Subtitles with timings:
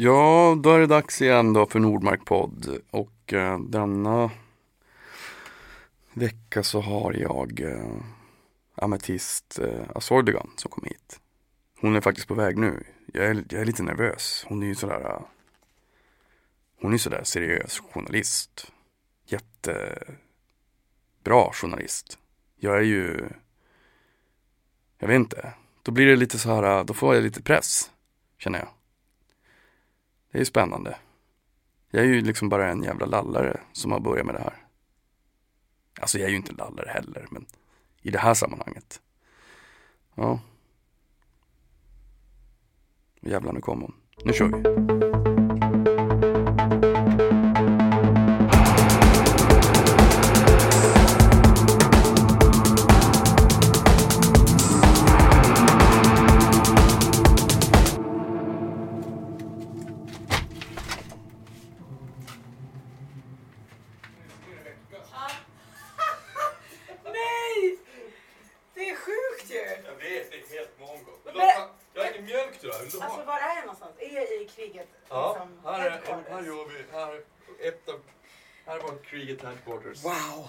[0.00, 4.30] Ja, då är det dags igen då för Nordmark-podd och eh, denna
[6.12, 7.96] vecka så har jag eh,
[8.74, 11.20] Ametist eh, Asordigan som kom hit.
[11.80, 12.84] Hon är faktiskt på väg nu.
[13.12, 14.44] Jag är, jag är lite nervös.
[14.48, 15.20] Hon är ju sådär eh,
[16.80, 18.72] Hon är ju sådär seriös journalist.
[19.26, 20.02] Jättebra
[21.52, 22.18] journalist.
[22.56, 23.28] Jag är ju
[24.98, 25.52] Jag vet inte.
[25.82, 27.90] Då blir det lite så här, eh, då får jag lite press.
[28.38, 28.77] Känner jag.
[30.30, 30.98] Det är spännande.
[31.90, 34.66] Jag är ju liksom bara en jävla lallare som har börjat med det här.
[36.00, 37.46] Alltså jag är ju inte lallare heller, men
[38.02, 39.02] i det här sammanhanget.
[40.14, 40.40] Ja.
[43.20, 43.94] Jävlar, nu kom hon.
[44.24, 45.27] Nu kör vi.
[80.02, 80.04] Headquarters.
[80.04, 80.48] Wow!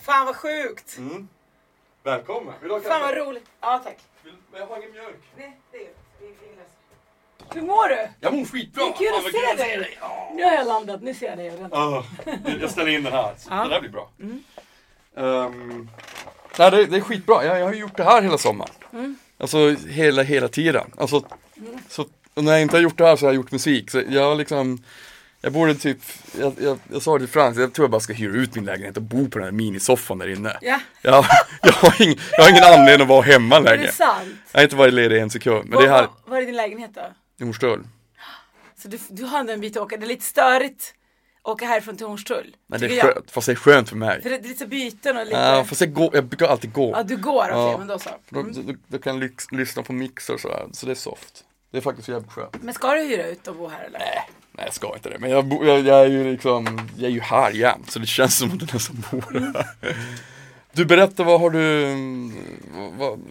[0.00, 0.98] Fan vad sjukt!
[0.98, 1.28] Mm.
[2.02, 2.54] Välkommen.
[2.60, 3.46] Vill du ha Fan vad roligt!
[3.60, 3.98] Ja tack.
[4.24, 5.22] Vill, men jag har ingen mjölk.
[5.36, 7.54] Nej, det är vi löser.
[7.54, 8.08] Hur mår du?
[8.20, 8.84] Jag mår skitbra.
[8.84, 9.98] Det är kul Fan, att vad se dig!
[10.34, 11.52] Nu har jag landat, nu ser jag dig.
[11.72, 12.02] Ah,
[12.60, 13.34] jag ställer in den här.
[13.50, 13.64] Ja.
[13.64, 14.10] Det där blir bra.
[14.20, 14.44] Mm.
[15.16, 15.90] Ehm,
[16.58, 17.44] nej, det, det är skitbra.
[17.44, 18.74] Jag, jag har ju gjort det här hela sommaren.
[18.92, 19.16] Mm.
[19.38, 20.92] Alltså hela, hela tiden.
[20.96, 21.22] Alltså,
[21.88, 23.90] så, och när jag inte har gjort det här så har jag gjort musik.
[23.90, 24.82] Så jag har liksom
[25.44, 25.98] jag borde typ,
[26.40, 28.64] jag, jag, jag sa det till Frans, jag tror jag bara ska hyra ut min
[28.64, 30.56] lägenhet och bo på den här minisoffan där inne.
[30.62, 31.24] Ja, Jag,
[31.62, 33.92] jag, har ing, jag har ingen anledning att vara hemma är det längre.
[33.92, 34.28] sant?
[34.52, 35.68] Jag har inte varit ledig en sekund.
[35.68, 37.02] Men det är här Var, var är din lägenhet då?
[37.40, 37.84] i Hornstull.
[38.82, 40.94] Så du, du har ändå en bit att åka, det är lite störigt
[41.42, 42.56] att åka härifrån till Hornstull.
[42.66, 43.14] Men det är jag.
[43.14, 44.22] skönt, fast det är skönt för mig.
[44.22, 45.36] För det, det är lite byten och lite...
[45.36, 46.90] Ja, fast jag, går, jag brukar alltid gå.
[46.96, 47.78] Ja, du går, okej, Ja.
[47.78, 48.10] men då så.
[48.28, 48.66] Då, Mm.
[48.66, 51.44] då, då kan jag lyx, lyssna på mixer och sådär, så det är soft.
[51.74, 52.62] Det är faktiskt jävligt skönt.
[52.62, 53.98] Men ska du hyra ut och bo här eller?
[53.98, 55.18] Nej, nej jag ska inte det.
[55.18, 58.06] Men jag, bo, jag, jag är ju liksom, jag är ju här jämt, så det
[58.06, 59.96] känns som att det är nästan bor här.
[60.72, 62.32] Du berättar, vad har du, mm,
[62.98, 63.22] vad, Får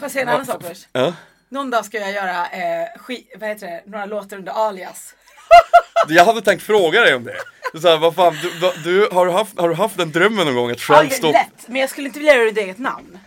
[0.00, 0.88] jag säga en annan sak först?
[0.92, 1.12] ja?
[1.48, 5.14] Någon dag ska jag göra eh, skit, vad heter det, några låtar under alias.
[6.08, 7.36] Jag hade tänkt fråga dig om det.
[7.80, 10.54] Så här, vad fan, du, du, har, du haft, har du haft den drömmen någon
[10.54, 11.32] gång att själv Ja, stå...
[11.32, 13.18] lätt, men jag skulle inte vilja göra det ett eget namn.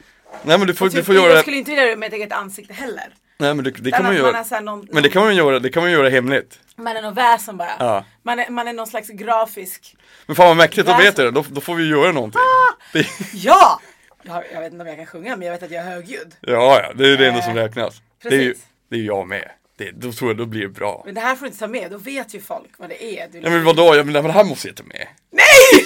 [0.43, 1.95] Nej men du får, Och du typ, får göra jag det, skulle inte vilja göra
[1.95, 3.13] det med ett eget ansikte heller.
[3.39, 4.45] Nej men det, det kan man att Man göra.
[4.51, 6.59] här någon, Men det kan man göra, det kan man göra hemligt.
[6.75, 7.71] man är någon väsen bara.
[7.79, 8.05] Ja.
[8.23, 9.95] Man, är, man är någon slags grafisk,
[10.25, 11.05] Men fan vad mäktigt, då Väsen.
[11.05, 12.41] vet jag det, då, då får vi göra någonting.
[12.93, 13.81] Det, ja!
[14.23, 16.35] Jag, jag vet inte om jag kan sjunga men jag vet att jag är högljudd.
[16.41, 18.01] ja, ja, det är det enda Eh, som räknas.
[18.23, 18.65] Det är ju, precis.
[18.89, 19.49] det är jag med.
[19.77, 21.01] Det, då tror jag, då blir det bra.
[21.05, 23.27] Men det här får du inte ta med, då vet ju folk vad det är.
[23.27, 25.07] Du Ja men vadå, ja, men det här måste jag ta med.
[25.31, 25.85] Nej!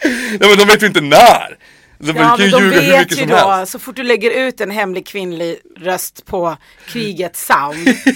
[0.40, 1.58] Ja men de vet ju inte när.
[1.98, 3.72] De Ja men de vet ju då, helst.
[3.72, 7.88] så fort du lägger ut en hemlig kvinnlig röst på krigets sound.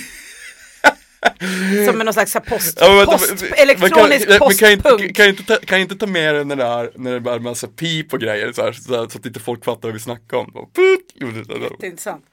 [1.86, 5.56] som en någon slags post, Ja, post, elektronisk kan, men kan, inte, kan, inte ta,
[5.56, 8.52] kan inte ta med den när det är, när det är massa pip och grejer
[8.52, 10.46] så, här, så, så att inte folk fattar vad vi snackar om.
[10.54, 11.14] Och, put,
[11.80, 12.24] Det är intressant.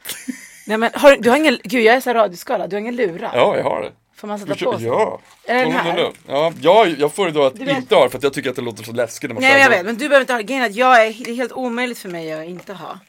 [0.67, 2.95] Nej men har, du har ingen, gud jag är så här radioskadad, du har ingen
[2.95, 3.31] lurar?
[3.33, 3.91] ja, jag har det.
[4.19, 4.87] Får man sätta på sig?
[4.87, 5.19] Ja.
[5.45, 5.97] Är den här?
[5.97, 6.13] den.
[6.27, 8.83] Ja, jag, jag föredrar att vet- inte ha för att jag tycker att det låter
[8.83, 11.05] så läskigt när man Nej jag vet, men du behöver inte ha grejen att jag
[11.05, 12.99] är, det är helt omöjligt för mig att inte ha.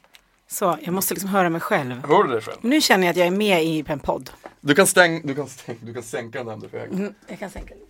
[0.48, 2.06] Så jag måste liksom höra mig själv.
[2.08, 2.56] Hör du det själv?
[2.60, 4.30] Nu känner jag att jag är med i en podd.
[4.60, 6.84] Du kan, stäng, du kan, stäng, du kan sänka den där för.
[6.84, 7.86] Mm, jag kan sänka lite.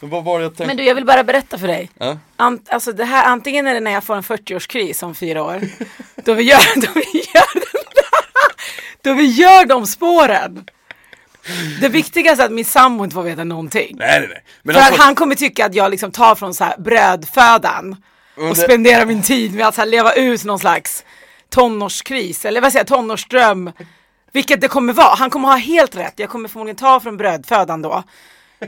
[0.00, 0.66] Men vad var det jag tänkte?
[0.66, 1.90] Men du, jag vill bara berätta för dig.
[1.98, 2.18] Ja?
[2.36, 5.60] Ant, alltså det här, antingen är det när jag får en 40-årskris om fyra år.
[6.16, 7.62] då vi gör, då vi gör den
[9.02, 10.64] då vi gör de spåren.
[11.80, 13.96] Det viktigaste är att min sambo inte får veta någonting.
[13.98, 14.44] Nej nej nej.
[14.62, 17.96] Men För alltså, att han kommer tycka att jag liksom tar från så här brödfödan
[18.36, 21.04] Men och det- spenderar min tid med att så här leva ut någon slags
[21.50, 23.72] tonårskris eller vad säger jag, tonårsdröm.
[24.32, 25.14] Vilket det kommer vara.
[25.14, 26.14] Han kommer ha helt rätt.
[26.16, 28.02] Jag kommer förmodligen ta från brödfödan då.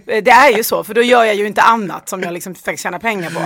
[0.06, 2.55] Eh, Det är ju så, för då gör jag ju inte annat som jag liksom
[2.55, 3.41] faktiskt tjänar pengar på.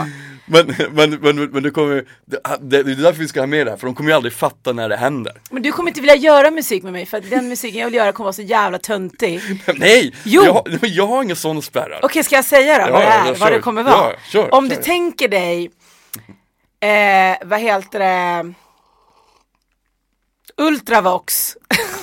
[0.47, 3.67] men, men, men, men du kommer, det, det, det är därför vi ska ha med
[3.67, 5.41] det här, för de kommer ju aldrig fatta när det händer.
[5.51, 7.95] Men du kommer inte vilja göra musik med mig för att den musiken jag vill
[7.95, 9.41] göra kommer vara så jävla töntig.
[9.75, 10.15] Nej!
[10.25, 10.43] Jo.
[10.45, 12.01] Jag, men jag har inga sådana spärrar.
[12.03, 13.27] Okej, ska jag säga då Ja, vad det är?
[13.27, 13.95] ja, vad det kommer vara?
[13.95, 14.77] Ja, kör, Om kör.
[14.77, 15.71] du tänker dig,
[16.81, 18.55] eh, vad heter det,
[20.57, 21.57] Ultravox.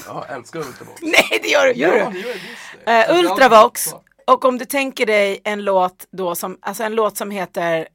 [0.07, 1.01] Ja, jag älskar Ultravox.
[1.01, 1.97] Nej, det gör du, gör du?
[1.97, 2.91] Ja, det gör jag visst det.
[2.91, 3.93] Eh, Ultravox.
[4.27, 7.87] Och om du tänker dig en låt då som, alltså en låt som heter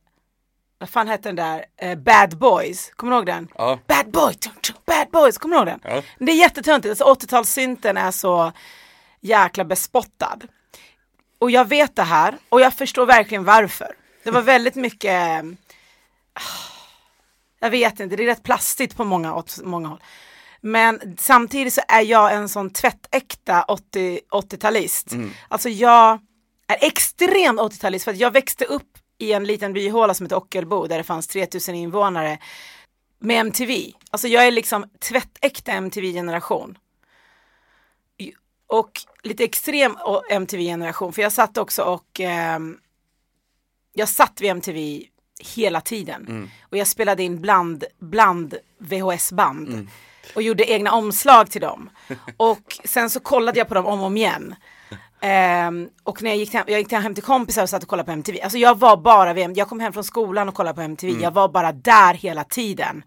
[0.79, 3.49] vad fan hette den där, eh, Bad Boys, kommer du ihåg den?
[3.55, 3.79] Ja.
[3.87, 4.38] Bad Boys,
[4.87, 5.81] Bad Boys, kommer du ihåg den?
[5.94, 6.03] Ja.
[6.19, 8.53] Det är jättetöntigt, alltså 80-talssynten är så
[9.21, 10.38] jäkla bespottad.
[11.38, 13.94] Och jag vet det här och jag förstår verkligen varför.
[14.25, 15.44] Det var väldigt mycket,
[16.33, 16.41] ah,
[17.61, 20.03] jag vet inte, det är rätt plastigt på många, åt många håll.
[20.61, 25.07] Men samtidigt så är jag en sån tvättäkta 80 80-talist.
[25.49, 26.19] Alltså jag
[26.69, 30.87] är extrem 80-talist för att jag växte upp i en liten byhåla som heter Ockelbo
[30.87, 32.39] där det fanns 3000 invånare
[33.19, 33.93] med MTV.
[34.11, 36.79] Alltså jag är liksom tvättäkta MTV-generation.
[38.67, 39.97] Och lite extrem
[40.31, 42.79] MTV-generation för jag satt också och ehm,
[43.93, 45.05] jag satt vid MTV
[45.55, 46.27] hela tiden.
[46.62, 49.89] Och jag spelade in bland, bland VHS-band.
[50.35, 51.91] Och gjorde egna omslag till dem.
[52.37, 54.55] Och sen så kollade jag på dem om och om igen.
[55.21, 58.06] Ehm, och när jag gick, hem, jag gick hem till kompisar och satt och kollade
[58.06, 58.41] på MTV.
[58.41, 61.23] Alltså jag var bara vid, jag kom hem från skolan och kollade på MTV.
[61.23, 63.03] Jag var bara där hela tiden.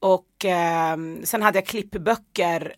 [0.00, 2.74] Och ehm, sen hade jag klippböcker.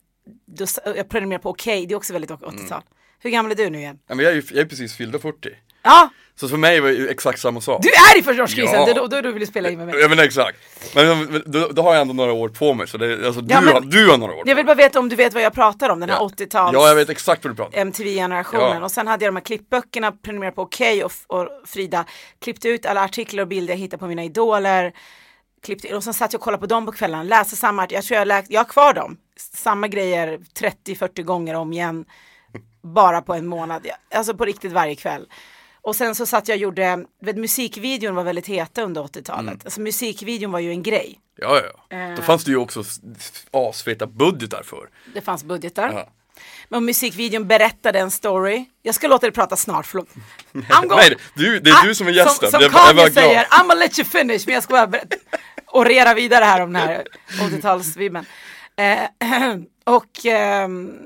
[0.47, 2.83] Då, jag prenumererade på Okej, det är också väldigt 80-tal.
[3.19, 3.99] Hur gammal är du nu igen?
[4.07, 5.49] Ja, men jag, är jag är precis fyllda 40.
[5.85, 7.83] Ja, Så för mig var det ju exakt samma sak.
[7.83, 8.85] du är i 40-årskrisen, Ja.
[8.85, 9.97] det är då, då du vill spela in med mig.
[10.01, 10.59] Ja men exakt.
[10.95, 13.61] Men då, då har jag ändå några år på mig så det, alltså, du, Ja,
[13.61, 14.43] men- har, du har några år.
[14.47, 16.31] Jag vill bara veta om du vet vad jag pratar om, den här Ja.
[16.37, 17.83] 80-tals Ja jag vet exakt vad du pratar om.
[17.89, 18.77] MTV-generationen.
[18.79, 18.85] Ja.
[18.85, 22.05] Och sen hade jag de här klippböckerna, prenumererade på Okej och, och Frida
[22.41, 24.93] klippte ut alla artiklar och bilder jag hittade på mina idoler.
[25.63, 28.05] Klippte, och sen satt jag och kollade på dem på kvällarna, läste samma artiklar, jag
[28.05, 29.17] tror jag, läkt, jag har kvar dem.
[29.55, 32.05] Samma grejer 30-40 gånger om igen.
[32.83, 35.27] Bara på en månad, alltså på riktigt varje kväll.
[35.85, 39.41] Och sen så satt jag och gjorde, vet, musikvideon var väldigt heta under 80-talet.
[39.41, 39.61] Mm.
[39.65, 41.21] Alltså musikvideon var ju en grej.
[41.37, 41.97] Ja ja.
[41.97, 42.17] Eh.
[42.17, 42.85] Då fanns det ju också
[43.51, 44.89] asfeta budgetar för.
[45.15, 45.93] Det fanns budgetar.
[45.93, 46.09] Ja.
[46.69, 48.65] Men musikvideon berättade en story.
[48.83, 50.09] Jag ska låta dig prata snart, förlåt.
[50.53, 52.51] Nej, du, det är Ah, du som är gästen.
[52.51, 55.01] Som, Jag som Kanye säger, I'm gonna let you finish, men jag ska bara
[55.67, 58.25] orera vidare här om den här 80-talsvibben.
[58.77, 58.99] Eh,
[59.85, 61.01] och ehm,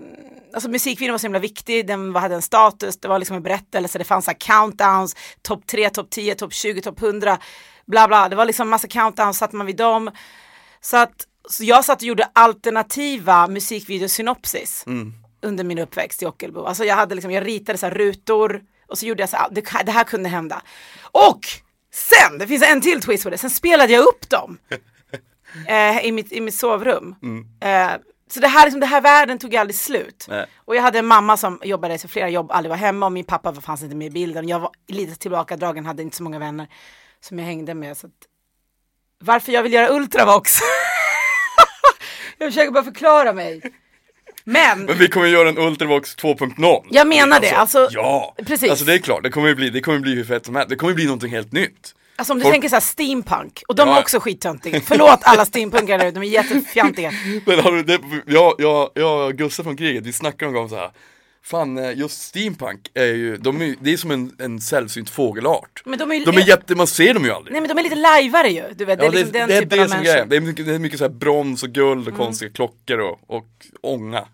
[0.55, 3.99] alltså musikvideon var så himla viktig, den hade en status, det var liksom en berättelse,
[3.99, 7.39] det fanns så countdowns, topp 3, topp 10, topp 20, topp 100,
[7.87, 10.11] bla bla, det var liksom massa countdowns, satt man vid dem.
[10.81, 14.85] Så att så jag satt och gjorde alternativa musikvideosynopsis
[15.43, 16.65] under min uppväxt i Ockelbo.
[16.65, 18.63] Alltså jag hade liksom, jag ritade så här rutor.
[18.89, 20.63] Och så gjorde jag så här, det, det här kunde hända.
[21.03, 21.41] Och
[21.93, 24.59] sen, det finns en till twist på det, sen spelade jag upp dem
[25.69, 27.15] eh, i, mitt, i mitt sovrum.
[27.61, 27.91] Eh,
[28.33, 30.27] så det här, liksom, det här världen tog aldrig slut.
[30.29, 30.47] Nej.
[30.57, 33.25] Och jag hade en mamma som jobbade så flera jobb, aldrig var hemma och min
[33.25, 34.49] pappa fanns inte med i bilden.
[34.49, 36.69] Jag var lite tillbakadragen, hade inte så många vänner
[37.21, 37.97] som jag hängde med.
[37.97, 38.13] Så att...
[39.21, 40.59] Varför jag vill göra Ultravox?
[42.39, 43.61] jag försöker bara förklara mig.
[44.45, 46.87] Men, Men vi kommer göra en Ultravox 2.0.
[46.91, 48.71] Jag menar det, alltså- Ja, precis.
[48.71, 50.71] Alltså det är klart, det kommer bli, det kommer bli hur fett som helst.
[50.71, 51.95] Det kommer bli någonting helt nytt.
[52.19, 53.97] Alltså om du Folk- tänker så här steampunk, och de Ja.
[53.97, 54.81] är också skittöntiga.
[54.81, 57.13] Förlåt alla steampunkare ute, de är jättefjantiga.
[57.47, 60.69] Men har du det, jag, jag, jag och Gustav från kriget, vi snackade någon gång
[60.69, 60.91] så här.
[61.43, 65.83] Fan, eh, just steampunk är ju, de är, det är som en, en sällsynt fågelart.
[65.85, 67.53] Men de är de är jätte, man ser dem ju aldrig.
[67.53, 69.61] Nej men de är lite lajvare ju, du vet, det Ja, är liksom den det
[69.61, 70.25] typen det av människor.
[70.27, 72.19] Det är mycket, det är mycket så här brons och guld och Mm.
[72.27, 73.47] konstiga klockor och, och
[73.83, 74.25] ånga.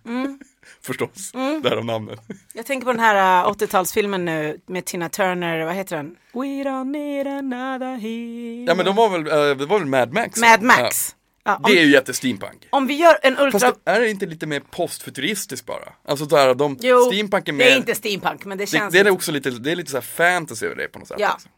[0.86, 1.62] Förstås, Mm.
[1.62, 2.20] därav namnet.
[2.54, 6.16] Jag tänker på den här uh, 80-talsfilmen nu med Tina Turner, vad heter den?
[6.32, 8.64] We don't need another hero.
[8.68, 10.40] Ja men de var väl, eh, det var väl Mad Max?
[10.40, 11.14] Mad Max.
[11.44, 11.56] Ja, Ja.
[11.56, 12.66] om, Det är ju jättesteampunk.
[12.70, 13.60] om vi gör en ultra...
[13.60, 15.92] Fast är det inte lite mer postfuturistiskt bara?
[16.08, 18.92] Alltså där, de, jo, steampunk är mer, det är inte steampunk men det det, känns...
[18.92, 21.16] det är lite- också lite, det är lite så fantasy över det på något sätt.
[21.20, 21.32] Ja.
[21.34, 21.48] Också.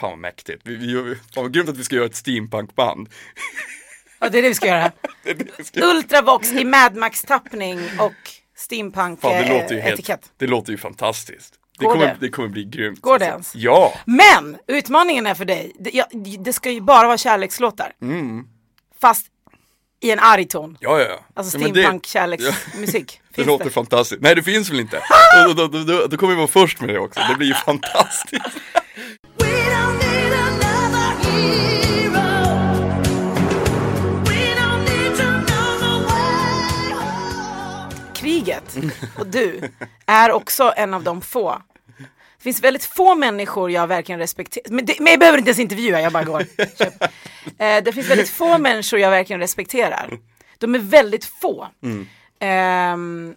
[0.00, 0.60] Fan vad mäktigt.
[0.64, 3.08] Vi, vi, fan vad grymt att vi ska göra ett steampunkband.
[4.18, 4.92] Ja, det är det vi ska göra.
[5.24, 8.12] Det är det vi ska- Ultravox i Mad Max-tappning och
[8.60, 10.32] steampunk Fan, det, låter ju helt, etikett.
[10.36, 11.54] det låter ju fantastiskt.
[11.78, 12.16] Det Går kommer, det?
[12.20, 12.28] det?
[12.28, 13.00] kommer bli grymt.
[13.00, 13.54] Går det ens?
[13.54, 13.92] Ja!
[14.04, 16.06] Men utmaningen är för dig, det, ja,
[16.38, 17.92] det ska ju bara vara kärlekslåtar.
[19.00, 19.26] Fast
[20.00, 20.78] i en arg ton.
[20.80, 21.24] Ja, ja, ja.
[21.34, 23.20] Alltså steampunk kärleksmusik.
[23.34, 23.70] Det låter det?
[23.70, 24.22] fantastiskt.
[24.22, 25.02] Nej det finns väl inte?
[25.46, 27.20] då, då, då, då kommer vi vara först med det också.
[27.28, 28.44] Det blir ju fantastiskt.
[39.18, 39.60] och du
[40.06, 41.62] är också en av de få.
[42.38, 44.70] Det finns väldigt få människor jag verkligen respekterar.
[44.70, 46.46] Men, det, men jag behöver inte ens intervjua, jag bara går.
[47.58, 50.18] Eh, det finns väldigt få människor jag verkligen respekterar.
[50.58, 51.68] De är väldigt få.
[52.38, 53.34] Ehm,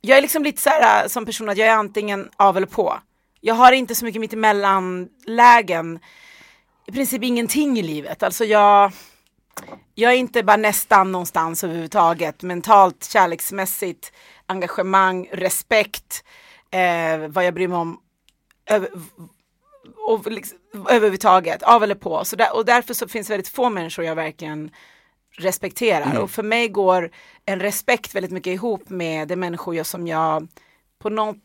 [0.00, 2.66] jag är liksom lite så här äh, som person att jag är antingen av eller
[2.66, 2.98] på.
[3.40, 5.98] Jag har inte så mycket mittemellan-lägen.
[6.86, 8.22] I princip ingenting i livet.
[8.22, 8.92] Alltså jag,
[9.94, 12.42] jag är inte bara nästan någonstans överhuvudtaget.
[12.42, 14.12] Mentalt, kärleksmässigt,
[14.46, 16.24] engagemang, respekt,
[16.70, 18.00] eh, vad jag bryr mig om.
[18.66, 18.88] Över,
[20.06, 20.58] och liksom,
[20.88, 22.24] överhuvudtaget, av eller på.
[22.24, 24.70] Så där, och därför så finns väldigt få människor jag verkligen
[25.38, 26.18] respekterar.
[26.18, 27.10] Och för mig går
[27.44, 30.48] en respekt väldigt mycket ihop med de människor jag, som jag
[30.98, 31.36] på något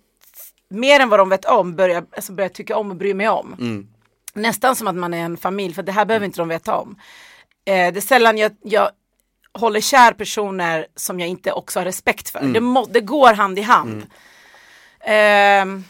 [0.70, 3.56] mer än vad de vet om börjar, alltså börjar tycka om och bry mig om.
[3.60, 3.88] Mm.
[4.34, 6.96] Nästan som att man är en familj, för det här behöver inte de veta om.
[7.65, 8.89] Eh, det är sällan jag, jag
[9.53, 12.39] håller kär personer som jag inte också har respekt för.
[12.53, 14.06] Det, må, det går hand i hand.
[15.00, 15.84] Ehm,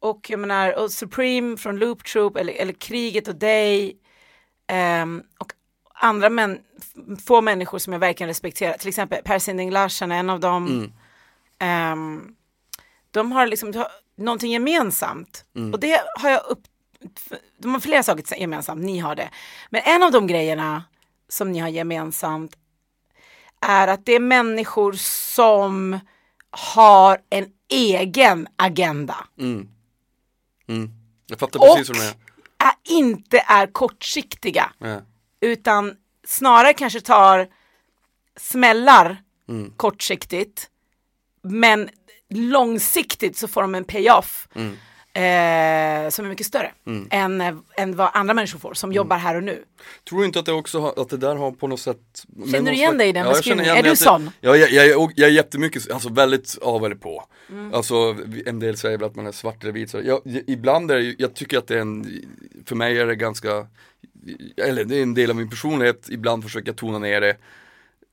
[0.00, 3.96] och jag menar, och Supreme från Loop Troop eller, eller Kriget och Day
[4.66, 5.52] ehm, och
[5.94, 6.58] andra män,
[7.26, 10.92] få människor som jag verkligen respekterar, till exempel Per Sinding Larsen är en av dem.
[11.58, 12.34] Ehm,
[13.10, 16.60] de har liksom de har någonting gemensamt och det har jag upp,
[17.58, 19.28] de har flera saker gemensamt, ni har det.
[19.70, 20.84] Men en av de grejerna
[21.28, 22.56] som ni har gemensamt
[23.60, 24.92] är att det är människor
[25.34, 25.98] som
[26.50, 29.68] har en egen agenda Mm.
[31.26, 32.14] Jag fattar och precis menar.
[32.58, 35.00] är, inte är kortsiktiga Ja.
[35.40, 35.96] utan
[36.26, 37.48] snarare kanske tar
[38.36, 39.72] smällar Mm.
[39.76, 40.70] kortsiktigt
[41.42, 41.88] men
[42.30, 44.76] långsiktigt så får de en payoff Mm.
[45.22, 46.72] Eh, som är mycket större
[47.10, 48.74] än, eh, än vad andra människor får Mm.
[48.74, 49.64] som jobbar här och nu.
[50.08, 51.98] Tror du inte att det också har, att det där har på något sätt
[52.52, 53.76] Känner du igen slags- dig i den Ja, beskrivningen?
[53.76, 54.30] Är du sån?
[54.40, 57.24] Ja, jag, jag, jag, jag är jättemycket, alltså väldigt av eller på.
[57.50, 57.74] Mm.
[57.74, 59.90] Alltså en del säger väl att man är svart eller vit.
[59.90, 62.06] Så jag, ibland är det, jag tycker att det är en,
[62.66, 63.66] för mig är det ganska,
[64.56, 67.36] eller det är en del av min personlighet, ibland försöker jag tona ner det.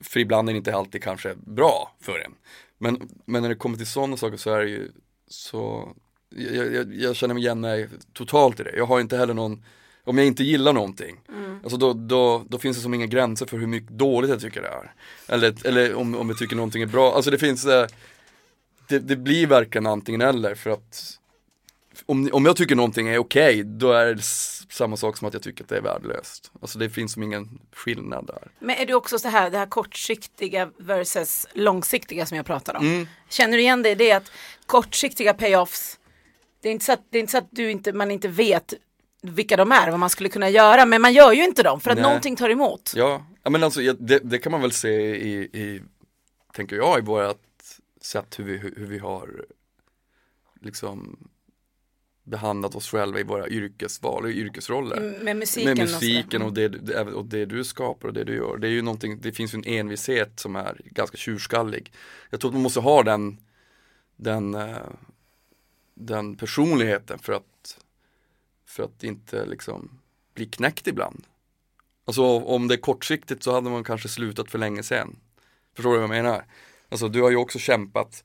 [0.04, 2.32] För ibland är det inte alltid kanske bra för en.
[2.78, 4.92] Men, men när det kommer till sådana saker så är det ju
[5.28, 5.90] så,
[6.36, 8.76] jag, jag, jag känner mig igen mig totalt i det.
[8.76, 9.64] Jag har inte heller någon,
[10.04, 11.20] om jag inte gillar någonting,
[11.64, 14.62] alltså då, då, då finns det som inga gränser för hur mycket dåligt jag tycker
[14.62, 14.94] det är.
[15.28, 17.88] Eller, eller om, om jag tycker någonting är bra, alltså det finns, eh,
[18.88, 21.20] det, det blir verkligen antingen eller för att
[22.06, 24.24] om, om jag tycker någonting är okej, då är det
[24.74, 26.52] samma sak som att jag tycker att det är värdelöst.
[26.62, 28.52] Alltså det finns som ingen skillnad där.
[28.60, 32.86] Men är du också så här, det här kortsiktiga versus långsiktiga som jag pratar om?
[32.86, 33.08] Mm.
[33.30, 33.96] Känner du igen det?
[33.96, 34.32] Det är att
[34.66, 36.00] kortsiktiga payoffs,
[36.66, 38.74] det är inte så att, det är inte så att du inte, man inte vet
[39.22, 41.92] vilka de är, vad man skulle kunna göra, men man gör ju inte dem för
[41.92, 42.04] att Nej.
[42.04, 42.94] någonting tar emot.
[42.96, 45.82] Ja, ja men alltså det, det kan man väl se i, i
[46.54, 47.42] tänker jag, i vårat
[48.02, 49.46] sätt hur vi, hur, vi har
[50.62, 51.28] liksom
[52.24, 55.20] behandlat oss själva i våra yrkesval och yrkesroller.
[55.24, 56.46] Med musiken, Med och musiken sådär.
[56.46, 58.58] och det, det- och det du skapar och det du gör.
[58.58, 61.94] Det är ju någonting, det finns ju en envishet som är ganska tjurskallig.
[62.30, 63.38] Jag tror att man måste ha den,
[64.16, 64.78] den, eh,
[65.96, 67.78] den personligheten för att,
[68.68, 70.00] för att inte liksom
[70.34, 71.24] bli knäckt ibland.
[72.06, 75.16] Alltså om det är kortsiktigt så hade man kanske slutat för länge sedan.
[75.76, 76.46] Förstår du vad jag menar?
[76.90, 78.24] Alltså du har ju också kämpat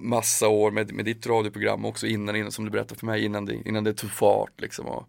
[0.00, 3.44] massa år med, med ditt radioprogram också innan, innan, som du berättade för mig, innan
[3.44, 4.86] det, innan det tog fart liksom.
[4.86, 5.08] Och,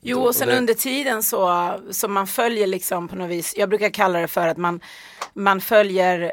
[0.00, 3.90] Jo, och sen under tiden så, så man följer liksom på något vis, jag brukar
[3.90, 4.80] kalla det för att man,
[5.34, 6.32] man följer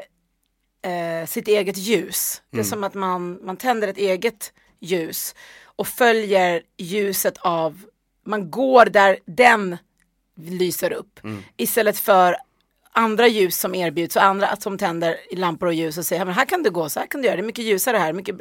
[0.82, 2.42] eh, sitt eget ljus.
[2.50, 5.34] Det är som att man, man tänder ett eget ljus
[5.76, 7.82] och följer ljuset av,
[8.26, 9.76] man går där den
[10.36, 11.20] lyser upp
[11.56, 12.36] istället för
[12.92, 16.34] andra ljus som erbjuds och andra som tänder lampor och ljus och säger, "Ja, men
[16.34, 18.36] här kan du gå, så här kan du göra, det är mycket ljusare här, mycket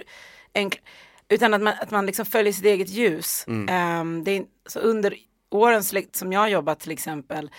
[0.53, 0.83] enklare.
[1.29, 3.45] Utan att man, att man liksom följer sitt eget ljus.
[3.69, 5.15] Ehm, det är, så under
[5.50, 7.50] åren som jag har jobbat till exempel,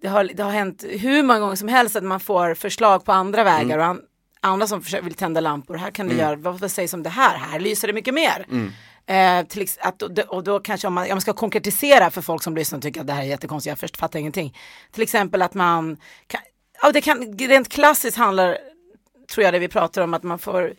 [0.00, 3.12] det har, det har hänt hur många gånger som helst att man får förslag på
[3.12, 4.00] andra vägar och an,
[4.40, 5.74] andra som försöker, vill tända lampor.
[5.76, 7.36] Här kan du göra, vad, vad sägs om det här?
[7.38, 8.46] Här lyser det mycket mer.
[9.06, 12.56] Eh, till, att, och, då- kanske om man, om man ska konkretisera för folk som
[12.56, 14.56] lyssnar och tycker att det här är jättekonstigt, jag först fattar ingenting.
[14.92, 16.40] Till exempel att man, kan,
[16.82, 18.58] ja, det kan, rent klassiskt handlar,
[19.34, 20.72] tror jag det vi pratar om, att man får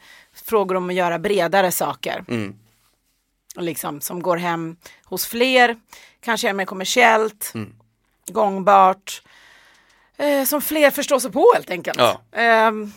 [0.46, 2.26] frågor om att göra bredare saker.
[2.28, 2.56] Mm.
[3.58, 5.76] Liksom, som går hem hos fler,
[6.22, 7.54] kanske är mer kommersiellt,
[8.32, 9.22] gångbart,
[10.18, 12.00] eh, som fler förstår sig på helt enkelt.
[12.00, 12.22] Ja.
[12.32, 12.94] Ehm,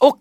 [0.00, 0.18] och,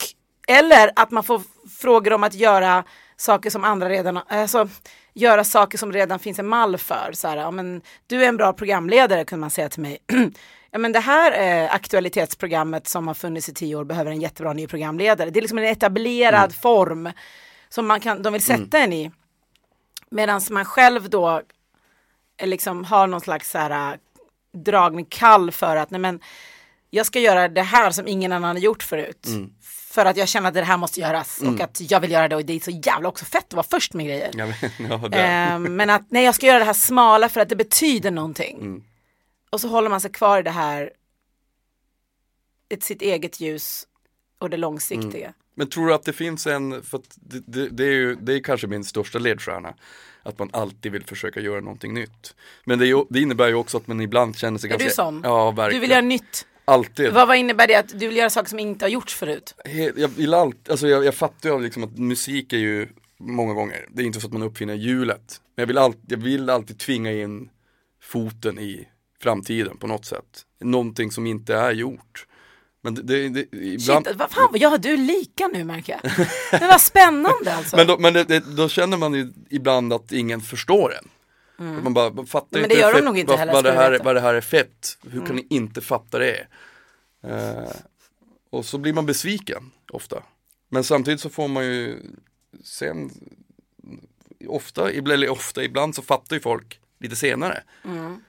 [0.48, 1.42] eller att man får
[1.80, 2.84] frågor om att göra
[3.18, 4.70] saker som andra redan, alltså
[5.14, 7.10] göra saker som redan finns en mall för.
[7.14, 9.98] Så här, ja, men, du är en bra programledare kunde man säga till mig.
[10.72, 14.54] ja, men det här eh, aktualitetsprogrammet som har funnits i tio år behöver en jättebra
[14.54, 15.30] ny programledare.
[15.30, 17.10] Det är liksom en etablerad form
[17.70, 19.12] som man kan, de vill sätta en i.
[20.10, 21.42] Medan man själv då
[22.38, 23.98] eh, liksom har någon slags så här,
[24.54, 26.20] dragning kall för att nej men
[26.90, 29.28] jag ska göra det här som ingen annan har gjort förut.
[29.92, 32.36] För att jag känner att det här måste göras och att jag vill göra det
[32.36, 34.32] och det är så jävla också fett att vara först med grejer.
[34.34, 34.46] Ja,
[34.80, 35.18] men, ja.
[35.18, 38.58] Ehm, men att nej jag ska göra det här smala för att det betyder någonting.
[39.50, 40.92] Och så håller man sig kvar i det här,
[42.70, 43.88] ett, sitt eget ljus
[44.40, 45.34] och det långsiktiga.
[45.60, 48.40] Men tror du att det finns en, för det, det, det är ju, det är
[48.40, 49.74] kanske min största ledstjärna.
[50.24, 52.36] Att man alltid vill försöka göra någonting nytt.
[52.66, 54.88] Men det, är ju, det innebär ju också att man ibland känner sig Är ganska...
[54.88, 55.22] du sån?
[55.24, 55.74] Ja, verkligen.
[55.74, 56.46] Du vill göra nytt.
[56.66, 57.14] Alltid.
[57.14, 59.56] Vad, vad innebär det att du vill göra saker som inte har gjorts förut?
[59.66, 62.88] He- Jag, vill allt, alltså jag, jag fattar ju liksom att musik är ju
[63.20, 65.42] många gånger, det är inte så att man uppfinner hjulet.
[65.56, 67.50] Men jag vill, all, jag vill alltid tvinga in
[68.02, 68.88] foten i
[69.22, 70.46] framtiden på något sätt.
[70.60, 72.26] Någonting som inte är gjort.
[72.82, 76.28] Men det, det, det ibland, Shit, vad fan, ja du är lika nu märker jag.
[76.60, 77.76] Men vad spännande alltså.
[77.78, 81.10] men, då, men det, det, då känner man ju ibland att ingen förstår en.
[81.78, 82.62] Att Man bara fattar Mm.
[82.62, 84.04] Men inte det gör hur de nog inte vad, heller, vad, det här, veta.
[84.04, 84.98] vad det här är fett.
[85.12, 86.48] Hur kan ni inte fatta det?
[87.24, 87.72] Eh,
[88.50, 90.24] och så blir man besviken ofta.
[90.70, 92.02] Men samtidigt så får man ju
[92.64, 93.12] sen
[94.48, 97.64] ofta, eller ofta, ibland så fattar ju folk lite senare.
[97.86, 98.22] Mm.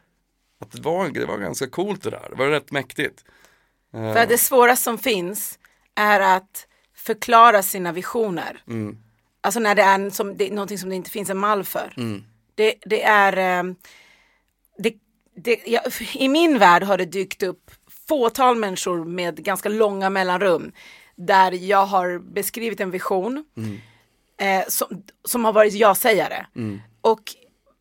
[0.61, 3.25] Att det var, det var ganska coolt det där, det var rätt mäktigt.
[3.95, 5.59] Eh, För att det svåraste som finns
[5.95, 8.63] är att förklara sina visioner.
[8.69, 8.99] Mm.
[9.41, 11.95] Alltså när det är, som, det är någonting som det inte finns en mall för.
[11.97, 12.25] Mm.
[12.55, 13.73] Det, det är, eh,
[14.79, 14.95] det,
[15.37, 15.83] det, jag,
[16.15, 17.71] i min värld har det dykt upp
[18.09, 20.73] fåtal människor med ganska långa mellanrum
[21.17, 23.45] där jag har beskrivit en vision
[24.37, 26.47] eh, som, som har varit ja-sägare.
[27.01, 27.23] Och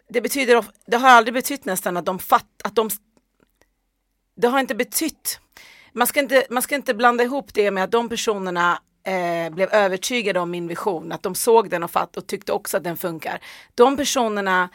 [0.10, 2.90] det betyder, det har aldrig betytt nästan att de fatt, att de,
[4.36, 5.40] det har inte betytt,
[6.00, 9.70] man ska inte, man ska inte blanda ihop det med att de personerna eh, blev
[9.74, 12.98] övertygade om min vision, att de såg den och fatt och tyckte också att den
[12.98, 13.40] funkar.
[13.76, 14.70] De personerna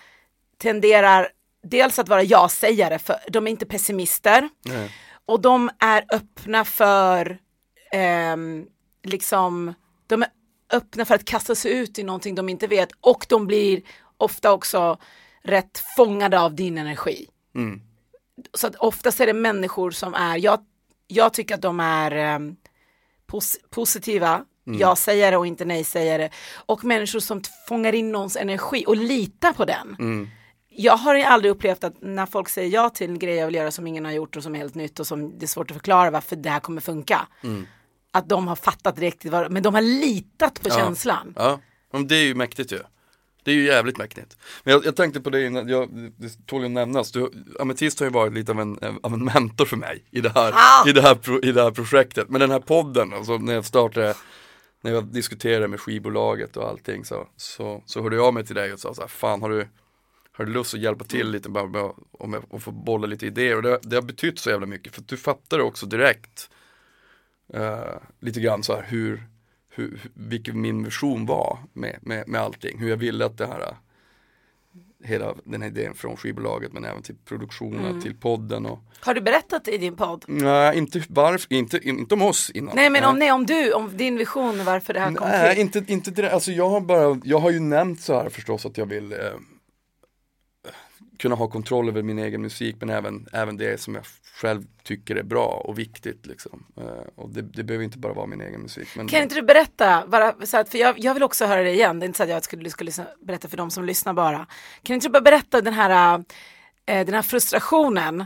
[0.59, 1.29] tenderar
[1.63, 4.91] dels att vara ja-sägare, för de är inte pessimister Nej.
[5.25, 7.39] och de är öppna för
[7.93, 8.67] ehm,
[9.03, 9.75] liksom,
[10.07, 10.29] de är
[10.73, 13.83] öppna för att kasta sig ut i någonting de inte vet och de blir
[14.17, 14.99] ofta också
[15.43, 17.27] rätt fångade av din energi.
[17.55, 17.81] Mm.
[18.55, 20.61] Så att oftast är det människor som är, jag,
[21.07, 22.57] jag tycker att de är ehm,
[23.27, 26.31] pos- positiva, ja-sägare och inte nej-sägare.
[26.67, 29.97] Och människor som fångar in någons energi och litar på den.
[29.99, 30.29] Mm.
[30.69, 33.71] Jag har aldrig upplevt att när folk säger ja till en grej jag vill göra
[33.71, 35.77] som ingen har gjort och som är helt nytt och som det är svårt att
[35.77, 37.27] förklara varför det här kommer funka.
[38.11, 40.75] Att de har fattat riktigt vad, men de har litat på Ja.
[40.75, 41.33] känslan.
[41.37, 41.61] Ja,
[41.93, 42.79] men det är ju mäktigt ju.
[43.45, 44.37] Det är ju jävligt mäktigt.
[44.65, 47.13] Men jag, jag tänkte på det innan, jag, det tål ju att nämnas.
[47.13, 47.31] Du,
[47.61, 50.53] Ametist har ju varit lite av en, av en mentor för mig i det, här,
[50.55, 50.89] Ah!
[50.89, 52.29] i, det här, pro- i det här projektet.
[52.29, 54.15] Men den här podden, alltså när jag startade,
[54.81, 58.73] när jag diskuterade med skivbolaget och allting så, så, så hörde jag mig till dig
[58.73, 59.69] och sa så här, fan har du,
[60.33, 63.27] har du lust att hjälpa till lite bara med, och, med, och få bolla lite
[63.27, 63.57] idéer?
[63.57, 66.51] Och det, det har betytt så jävla mycket för du fattade också direkt
[67.55, 69.23] eh, lite grann så här hur,
[69.75, 72.79] hur, vilken min vision var med, med, med allting.
[72.79, 73.77] Hur jag ville att det här,
[75.05, 78.01] hela den här idén från skivbolaget men även till produktionen, Mm.
[78.03, 80.25] till podden och Har du berättat i din podd?
[80.29, 82.77] Nej, inte varför, inte, inte om oss innan.
[82.77, 85.61] Nej men om, nej, om du, om din vision varför det här kom Nej, till.
[85.61, 86.35] inte, inte direkt.
[86.35, 89.19] Alltså jag har bara, jag har ju nämnt så här förstås att jag vill eh,
[91.25, 95.17] kunna ha kontroll över min egen musik men även, även det som jag själv tycker
[95.17, 96.67] är bra och viktigt liksom.
[96.77, 96.85] Eh,
[97.15, 98.89] och det, det behöver inte bara vara min egen musik.
[98.97, 101.71] Men, Kan inte du berätta, bara, så att, för jag, jag vill också höra det
[101.71, 104.47] igen, det är inte så att jag skulle, skulle berätta för de som lyssnar bara.
[104.83, 106.19] Kan inte du bara berätta den här,
[106.87, 108.25] eh, den här frustrationen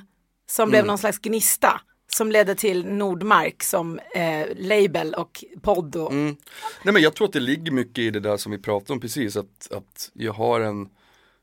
[0.50, 1.80] som blev någon slags gnista
[2.12, 6.36] som ledde till Nordmark som eh, label och podd och Mm.
[6.82, 9.00] Nej men jag tror att det ligger mycket i det där som vi pratade om
[9.00, 10.88] precis att, att jag har en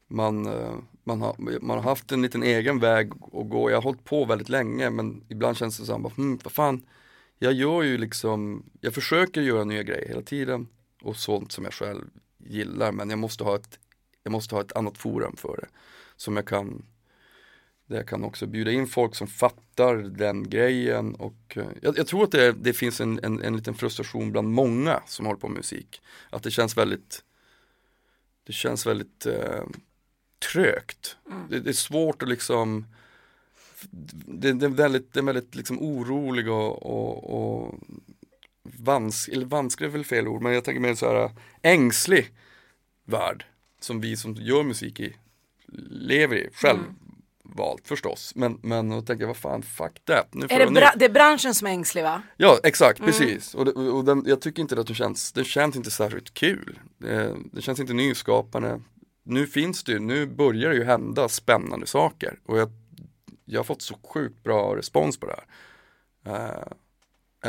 [0.08, 3.70] man, eh, man, har, man har haft en liten egen väg att gå.
[3.70, 6.86] Jag har hållit på väldigt länge men ibland känns det som att, hmm, vad fan,
[7.40, 10.68] jag gör ju liksom, jag försöker göra nya grejer hela tiden
[11.02, 12.06] och sånt som jag själv
[12.38, 13.80] gillar men jag måste ha ett,
[14.24, 15.68] jag måste ha ett annat forum för det.
[16.16, 16.86] Som jag kan,
[17.86, 22.08] där jag kan också bjuda in folk som fattar den grejen och eh, jag, jag
[22.08, 25.48] tror att det, det finns en, en, en liten frustration bland många som håller på
[25.48, 26.02] med musik.
[26.30, 27.24] Att det känns väldigt,
[28.44, 29.64] det känns väldigt eh,
[30.52, 31.18] trögt.
[31.50, 32.86] Det, det är svårt att liksom
[34.26, 37.76] det, det är väldigt, det är väldigt liksom orolig och, och, och
[38.64, 41.32] vans, eller vansklig är väl fel ord, men jag tänker mer så här
[41.62, 42.34] ängslig
[43.06, 43.46] värld
[43.80, 45.16] som vi som gör musik i
[45.90, 48.34] lever i, självvalt förstås.
[48.36, 50.28] Men, men då tänker jag, vad fan, fuck that.
[50.32, 52.22] Nu är det, bra, det är branschen som är ängslig va?
[52.38, 53.56] Ja, exakt, precis.
[53.56, 56.80] Och, det, och den, jag tycker inte att det känns, det känns inte särskilt kul.
[56.98, 58.82] Det, det känns inte nyskapande.
[59.28, 62.40] Nu finns det ju, nu börjar det ju hända spännande saker.
[62.46, 62.70] Och jag,
[63.46, 65.46] jag har fått så sjukt bra respons på det här.
[66.26, 66.68] Eh,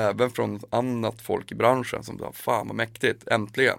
[0.08, 3.78] även från annat folk i branschen som sa, fan vad mäktigt, äntligen.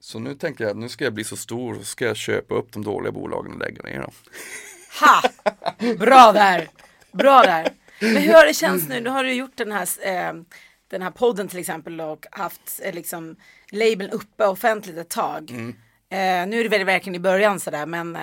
[0.00, 2.72] Så nu tänker jag, nu ska jag bli så stor och ska jag köpa upp
[2.72, 4.12] de dåliga bolagen och lägga ner dem.
[5.00, 5.22] Ha!
[5.94, 6.68] Bra där!
[7.12, 7.74] Bra där!
[8.00, 9.00] Men hur har det känts nu?
[9.00, 10.32] Nu har du gjort den här, eh,
[10.88, 13.36] den här podden till exempel och haft eh, liksom
[13.70, 15.50] labeln uppe offentligt ett tag.
[15.50, 15.76] Mm.
[16.10, 18.22] Eh, nu är det väl verkligen i början sådär men eh,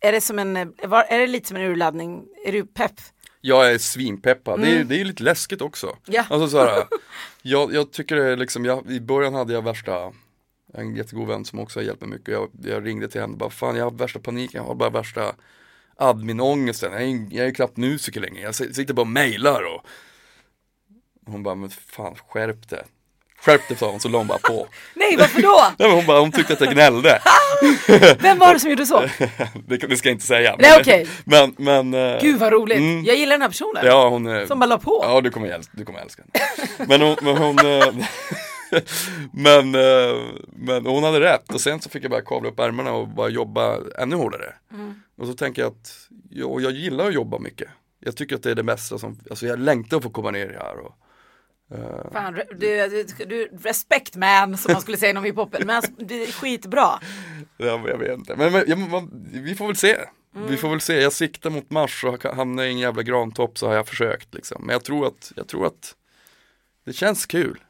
[0.00, 2.24] är det som en, är det lite som en urladdning?
[2.44, 3.00] Är du pepp?
[3.40, 5.86] Jag är svinpeppad, det, är, det är lite läskigt också.
[5.86, 6.00] Mm.
[6.04, 6.24] Ja.
[6.30, 6.84] Alltså så här,
[7.42, 10.12] jag, jag tycker det är liksom, jag, i början hade jag värsta,
[10.74, 12.28] en jättegod vän som också har hjälpt mig mycket.
[12.28, 14.90] Jag, jag ringde till henne och bara, fan jag har värsta paniken, jag har bara
[14.90, 15.34] värsta
[15.96, 16.92] adminångesten.
[16.92, 19.86] Jag är, jag är knappt musiker längre, jag sitter bara och mejlar och
[21.26, 22.84] hon bara, men fan skärp dig.
[23.40, 24.66] Skärp dig sa hon, så la hon bara på.
[24.94, 25.60] Nej varför då?
[25.78, 27.20] Nej, men hon, bara, hon tyckte att jag gnällde.
[28.20, 29.00] Vem var det som gjorde så?
[29.66, 30.56] Det, det ska jag inte säga.
[30.58, 31.06] Nej, men- okej.
[31.24, 32.78] Men, men eh, Gud vad roligt.
[32.78, 33.04] Mm.
[33.04, 33.86] Jag gillar den här personen.
[33.86, 34.46] Ja, hon är...
[34.46, 35.00] Som bara la på.
[35.02, 36.68] Ja, du kommer älska, du kommer älska henne.
[36.88, 37.94] Men hon, men hon, eh,
[39.32, 40.16] men, eh,
[40.52, 43.28] men hon hade rätt och sen så fick jag bara kavla upp ärmarna och bara
[43.28, 44.54] jobba ännu hårdare.
[44.72, 44.94] Mm.
[45.18, 45.96] Och så tänker jag att,
[46.30, 47.68] jag, jag gillar att jobba mycket.
[48.00, 50.58] Jag tycker att det är det bästa som, alltså jag längtar att få komma ner
[50.60, 50.94] här och
[52.12, 55.66] Fan, re- du, du, du, respect man som man skulle säga inom hiphopen.
[55.66, 56.88] Men alltså, det är skitbra.
[57.56, 59.96] Ja, men jag vet inte, men, men ja, man, vi får väl se.
[60.36, 60.50] Mm.
[60.50, 63.66] Vi får väl se, jag siktar mot mars och hamnar i en jävla grantopp så
[63.66, 64.62] har jag försökt liksom.
[64.66, 65.94] Men jag tror att, jag tror att
[66.84, 67.60] det känns kul.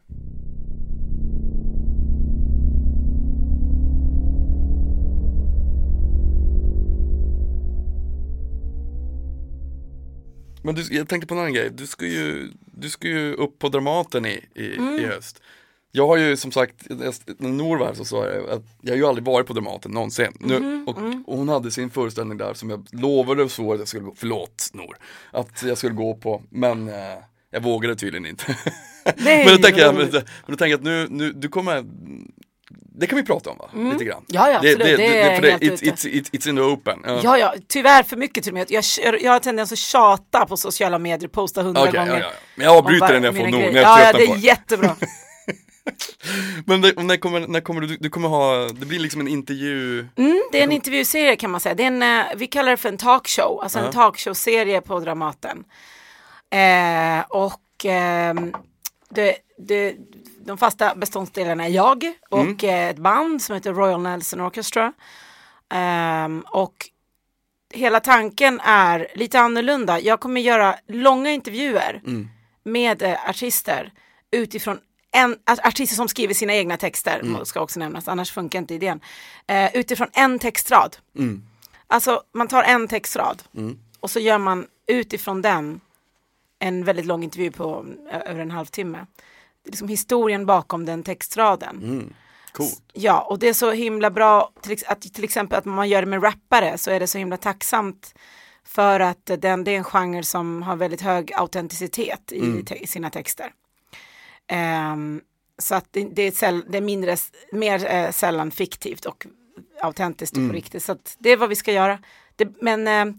[10.62, 13.58] Men du, jag tänkte på en annan grej, du ska ju, du ska ju upp
[13.58, 14.98] på Dramaten i, i, Mm.
[14.98, 15.42] i höst.
[15.92, 18.96] Jag har ju som sagt, när Nor var här så sa jag att jag har
[18.96, 20.32] ju aldrig varit på Dramaten någonsin.
[20.40, 21.24] Nu, Mhm, och, mm.
[21.26, 24.14] och hon hade sin föreställning där som jag lovade och svor att jag skulle gå,
[24.16, 24.96] förlåt Nor,
[25.30, 27.18] att jag skulle gå på, men eh,
[27.50, 28.56] jag vågade tydligen inte.
[29.16, 31.84] Nej, men då tänker jag, men, men då tänker jag att nu, nu, du kommer,
[32.70, 33.68] det kan vi prata om va?
[33.92, 34.16] Lite grann.
[34.18, 34.24] Mm.
[34.28, 34.78] Ja, ja, absolut.
[34.78, 35.84] Det är för det, helt it's, ute.
[35.90, 37.02] it's, it's, it's in the open.
[37.06, 37.20] Ja.
[37.24, 38.70] Ja, ja, tyvärr för mycket till och med.
[38.70, 38.84] Jag,
[39.20, 42.12] jag har tendens att tjata på sociala medier, posta hundra Okej, gånger.
[42.12, 42.30] ja, ja.
[42.54, 43.72] Men jag avbryter den när jag får nog, grejer.
[43.72, 44.40] när jag Ja, ja, det är det.
[44.40, 44.96] jättebra.
[46.66, 50.06] Men det, när, kommer, när kommer du, du kommer ha, det blir liksom en intervju
[50.16, 51.74] Mm, det är en intervjuserie kan man säga.
[51.74, 55.64] Det är en, eh, vi kallar det för en talkshow, alltså en talkshow-serie på Dramaten.
[56.50, 58.54] Eh, och ehm,
[59.10, 59.96] det, det,
[60.44, 64.92] de fasta beståndsdelarna är jag och eh, ett band som heter Royal Nelson Orchestra.
[65.70, 66.74] Ehm, och
[67.74, 70.00] hela tanken är lite annorlunda.
[70.00, 72.00] Jag kommer göra långa intervjuer
[72.64, 73.92] med eh, artister
[74.30, 78.74] utifrån en, art- artister som skriver sina egna texter, ska också nämnas, annars funkar inte
[78.74, 79.00] idén.
[79.46, 80.96] Eh, utifrån en textrad.
[81.86, 83.42] Alltså man tar en textrad
[84.00, 85.80] och så gör man utifrån den
[86.58, 89.06] en väldigt lång intervju på över en halvtimme.
[89.68, 92.14] Liksom historien bakom den textraden.
[92.52, 92.82] Coolt.
[92.92, 96.08] Ja, och det är så himla bra till, att till exempel att man gör det
[96.08, 98.14] med rappare så är det så himla tacksamt
[98.64, 102.86] för att den, det är en genre som har väldigt hög autenticitet i, te, i
[102.86, 103.52] sina texter.
[104.46, 105.20] Ehm,
[105.58, 107.16] så att det, det, är, säll, det är mindre,
[107.52, 109.26] mer eh, sällan fiktivt och
[109.82, 110.84] autentiskt och på riktigt.
[110.84, 111.98] Så det är vad vi ska göra.
[112.36, 113.14] Det, men eh,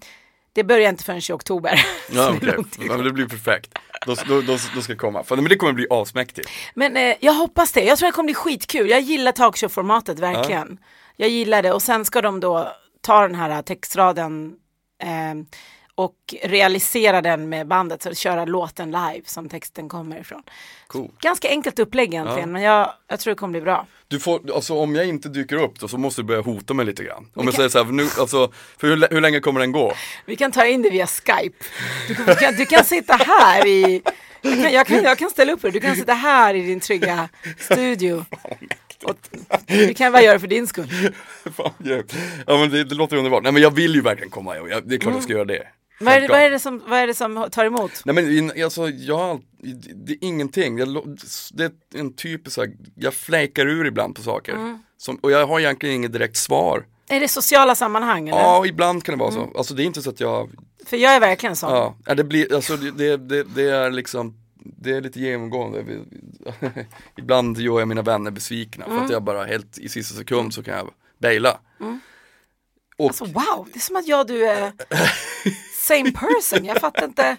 [0.54, 1.86] det börjar inte förrän i oktober.
[2.12, 3.78] Ja, tid ja, men det blir perfekt.
[4.06, 5.24] Då, då, då, då ska komma.
[5.24, 6.50] För, men det kommer bli asmäktigt.
[6.74, 7.84] Men eh, jag hoppas det.
[7.84, 8.90] Jag tror det kommer bli skitkul.
[8.90, 10.78] Jag gillar talkshow-formatet verkligen.
[11.16, 14.54] Jag gillar det och sen ska de då ta den här textraden
[15.04, 15.36] eh,
[16.00, 20.44] och realisera den med bandet, så köra låten live som texten kommer ifrån.
[20.88, 21.12] Cool.
[21.22, 23.86] Ganska enkelt upplägg egentligen, men jag, jag tror det kommer bli bra.
[24.08, 26.86] Du får, alltså om jag inte dyker upp då så måste du börja hota mig
[26.86, 27.18] lite grann.
[27.18, 29.72] Om jag kan- säger så här, för, nu, alltså, för hur, hur länge kommer den
[29.72, 29.94] gå?
[30.26, 31.66] Vi kan ta in det via Skype.
[32.08, 34.02] Du, kan- du, kan, du kan sitta här i...
[34.42, 35.72] Jag kan, jag, kan, jag kan ställa upp det.
[35.72, 38.26] Du kan sitta här i din trygga studio.
[39.04, 39.16] Och,
[39.68, 40.88] vi kan bara göra det för din skull.
[41.56, 42.14] Fan, grymt.
[42.48, 43.44] ja men det, det låter underbart.
[43.44, 45.46] Nej men jag vill ju verkligen komma, jag, jag, det är klart jag ska göra
[45.46, 45.68] det.
[46.00, 47.92] Vad är, det, vad, är det som, vad är det som tar emot?
[48.06, 49.42] Nej men alltså, jag
[49.96, 50.78] det är ingenting.
[50.78, 51.18] Jag,
[51.54, 52.60] det är en typisk
[52.96, 54.54] jag fläkar ur ibland på saker.
[54.54, 54.80] Mm.
[54.98, 56.86] Som, och jag har egentligen inget direkt svar.
[57.10, 58.40] Är det sociala sammanhang eller?
[58.42, 59.52] Ja, ibland kan det vara Mm.
[59.52, 59.58] så.
[59.58, 60.50] Alltså det är inte så att jag,
[60.86, 61.94] För jag är verkligen sån.
[62.06, 65.84] ja, det blir, alltså det, det, det, är liksom det är lite genomgående.
[67.18, 69.06] Ibland gör jag mina vänner besvikna för Mm.
[69.06, 71.60] att jag bara helt i sista sekund så kan jag baila.
[72.98, 74.72] Och, Alltså wow, det är som att jag och du är
[75.90, 76.66] same person.
[76.66, 77.38] Jag fattar inte.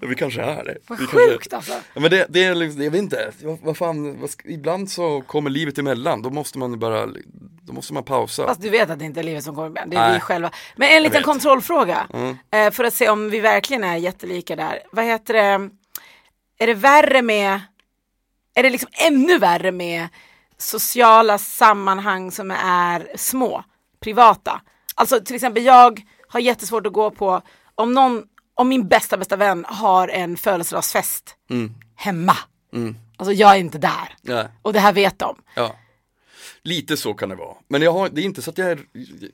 [0.00, 0.76] ja, vi kanske är det.
[0.86, 1.72] Vad vi kanske, sjukt alltså.
[1.72, 5.20] Ja, men det, det är liksom, jag vet inte, vad, vad fan, vad ibland så
[5.20, 7.06] kommer livet emellan, då måste man bara,
[7.62, 8.46] då måste man pausa.
[8.46, 10.14] Fast du vet att det inte är livet som kommer ibland, det är Nej.
[10.14, 10.50] vi själva.
[10.76, 11.26] Men en liten vet.
[11.26, 11.34] Mm.
[11.34, 12.06] kontrollfråga.
[12.52, 14.82] Eh, för att se om vi verkligen är jättelika där.
[14.92, 15.70] Vad heter det?
[16.58, 17.60] Är det värre med,
[18.54, 20.08] är det liksom ännu värre med
[20.58, 23.64] sociala sammanhang som är små,
[24.00, 24.60] privata?
[24.94, 27.42] Alltså till exempel jag har jättesvårt att gå på,
[27.74, 31.74] om någon om min bästa bästa vän har en födelsedagsfest Mm.
[31.96, 32.36] hemma.
[33.16, 34.16] Alltså jag är inte där.
[34.22, 34.48] Nej.
[34.62, 35.36] Och det här vet de.
[35.54, 35.76] Ja.
[36.62, 37.56] Lite så kan det vara.
[37.68, 38.80] Men jag har, det är inte så att jag är,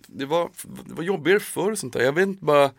[0.07, 0.51] det var,
[0.87, 2.01] det var jobbigare förr sånt där.
[2.01, 2.71] Jag vet inte bara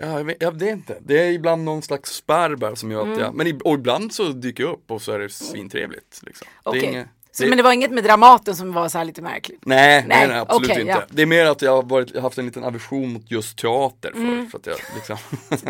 [0.00, 0.98] Ja, jag vet, inte.
[1.00, 3.18] Det är ibland någon slags spärr bara som gör att Mm.
[3.18, 6.20] jag, men i, och ibland så dyker jag upp och så är det svintrevligt.
[6.22, 6.46] Liksom.
[6.64, 9.04] Det är inget- Så, det- Men det var inget med Dramaten som var så här
[9.04, 9.58] lite märkligt?
[9.66, 10.92] Nej, nej, Nej, nej absolut okej, inte.
[10.92, 11.02] ja.
[11.10, 14.18] Det är mer att jag har varit, haft en liten aversion mot just teater för,
[14.18, 14.50] Mm.
[14.50, 15.16] för att jag liksom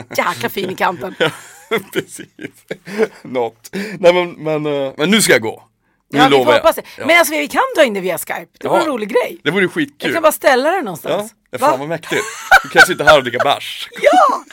[0.16, 1.14] Jäkla fin i kanten.
[1.92, 2.26] Precis.
[3.22, 3.70] Något.
[3.98, 5.62] Nej men, men, eh, men nu ska jag gå.
[6.10, 6.60] Nu Ja, vi får lovar jag.
[6.60, 6.82] hoppas det.
[6.98, 7.06] Ja.
[7.06, 8.46] Men alltså vi kan dra in det via Skype.
[8.60, 8.82] Det var Ja.
[8.82, 9.40] en rolig grej.
[9.44, 10.12] Det vore Jag skitkul.
[10.12, 11.34] kan bara ställa Ja, någonstans.
[11.50, 11.68] ja, Va?
[11.68, 12.22] fan vad mäktigt.
[12.62, 13.88] Du kan sitta här och dricka bärs.
[14.02, 14.44] Ja!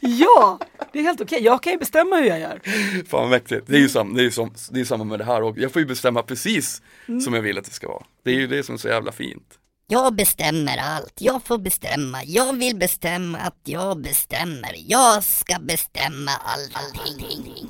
[0.00, 0.58] Ja!
[0.92, 1.42] Det är helt okej.
[1.44, 2.60] Jag kan ju bestämma hur jag gör.
[3.08, 3.66] Fan vad mäktigt.
[3.66, 5.58] Det är ju sam, det är ju som, det är samma med det här och
[5.58, 7.20] jag får ju bestämma precis Mm.
[7.20, 8.02] som jag vill att det ska vara.
[8.24, 9.58] Det är ju det som är så jävla fint.
[9.86, 16.30] Jag bestämmer allt, jag får bestämma, jag vill bestämma att jag bestämmer, jag ska bestämma
[16.44, 17.68] allting.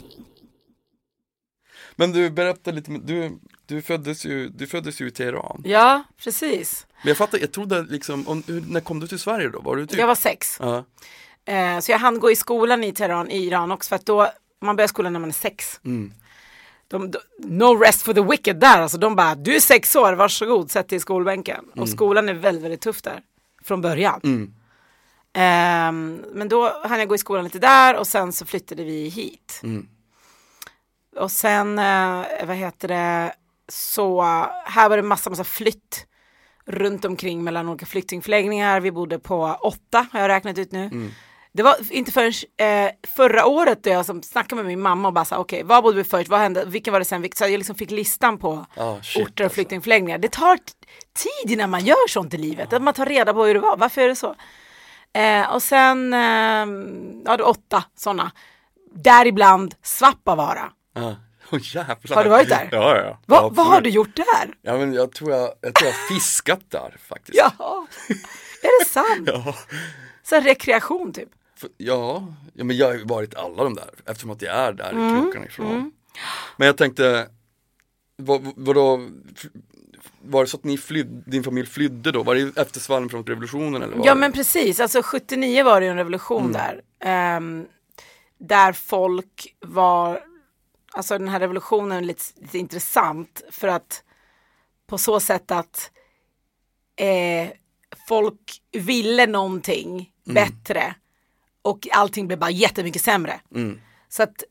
[1.96, 5.62] Men du berättar lite, du, du, föddes ju, du föddes ju i Teheran.
[5.64, 6.86] Ja, precis.
[7.02, 9.60] Men jag fattar, jag trodde liksom, om, hur, när kom du till Sverige då?
[9.60, 9.98] Var du typ?
[9.98, 10.56] Jag var sex.
[10.60, 10.84] Ja.
[11.44, 14.28] Eh, så jag hann gå i skolan i Teheran i Iran också för att då,
[14.60, 15.80] man börjar skolan när man är sex.
[15.84, 16.12] Mm.
[16.88, 20.12] De, de, no rest for the wicked där, alltså de bara, du är sex år,
[20.12, 21.64] varsågod, sätt dig i skolbänken.
[21.76, 23.20] Och skolan är väldigt, väldigt tuff där,
[23.64, 24.20] från början.
[24.24, 24.54] Mm.
[25.32, 29.08] Ehm, men då hann jag gå i skolan lite där och sen så flyttade vi
[29.08, 29.60] hit.
[29.62, 29.88] Mm.
[31.16, 33.34] Och sen, eh, vad heter det,
[33.68, 34.22] så
[34.64, 36.06] här var det massa, massa flytt
[36.66, 38.80] runt omkring mellan olika flyktingförläggningar.
[38.80, 40.84] Vi bodde på åtta, har jag räknat ut nu.
[40.84, 41.10] Mm.
[41.54, 45.14] Det var inte förrän eh, förra året då jag som snackade med min mamma och
[45.14, 47.50] bara sa okej, var bodde vi först, vad hände, vilken var det sen, så jag
[47.50, 49.54] liksom fick listan på Ah, shit, orter och alltså.
[49.54, 50.18] flyktingförläggningar.
[50.18, 50.56] Det tar
[51.12, 53.76] tid innan man gör sånt i livet, att man tar reda på hur det var,
[53.76, 54.34] varför är det så?
[55.14, 56.66] Eh, och sen, eh,
[57.24, 58.30] ja det åtta sådana,
[58.94, 60.70] däribland Svappavaara.
[60.92, 61.16] Ja.
[61.52, 62.14] Åh jävlar.
[62.14, 62.68] Har du varit där?
[62.72, 63.18] Ja, ja.
[63.26, 64.54] Va, Ja, vad har du gjort där?
[64.62, 67.38] Ja men jag tror jag, jag tror jag fiskat där faktiskt.
[67.38, 67.86] Ja,
[68.62, 69.28] är det sant?
[69.44, 69.54] Ja.
[70.22, 71.28] Så rekreation typ?
[71.76, 75.18] Ja, ja, men jag har varit alla de där eftersom att jag är där Mm.
[75.18, 75.92] i krokarna ifrån.
[76.56, 77.28] Men jag tänkte,
[78.16, 79.08] vad, vadå,
[80.22, 82.22] var det så att ni flydde, din familj flydde då?
[82.22, 83.96] Var det efter svallen från revolutionen eller?
[84.04, 84.20] Ja det?
[84.20, 86.80] men precis, alltså 79 var det en revolution där.
[87.04, 87.66] Ehm,
[88.38, 90.20] där folk var,
[90.92, 94.02] alltså den här revolutionen är lite, lite intressant för att
[94.86, 95.90] på så sätt att
[96.96, 97.48] eh,
[98.08, 100.94] folk ville någonting bättre
[101.62, 103.40] och allting blev bara jättemycket sämre.
[103.54, 103.80] Mm.
[104.08, 104.44] Så att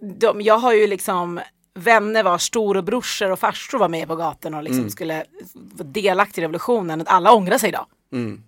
[0.00, 1.40] de, jag har ju liksom
[1.74, 5.24] vänner vars storebrorsor och farsor var med på gatorna och liksom skulle
[5.54, 7.04] vara delaktiga i revolutionen.
[7.06, 7.86] Alla ångrar sig idag.
[8.12, 8.42] Mm.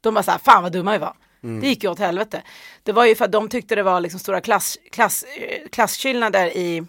[0.00, 1.16] De bara såhär, fan vad dumma vi var.
[1.60, 2.42] Det gick ju åt helvete.
[2.82, 6.46] Det var ju för att de tyckte det var liksom stora klass, klass, eh, klasskillnader
[6.46, 6.84] i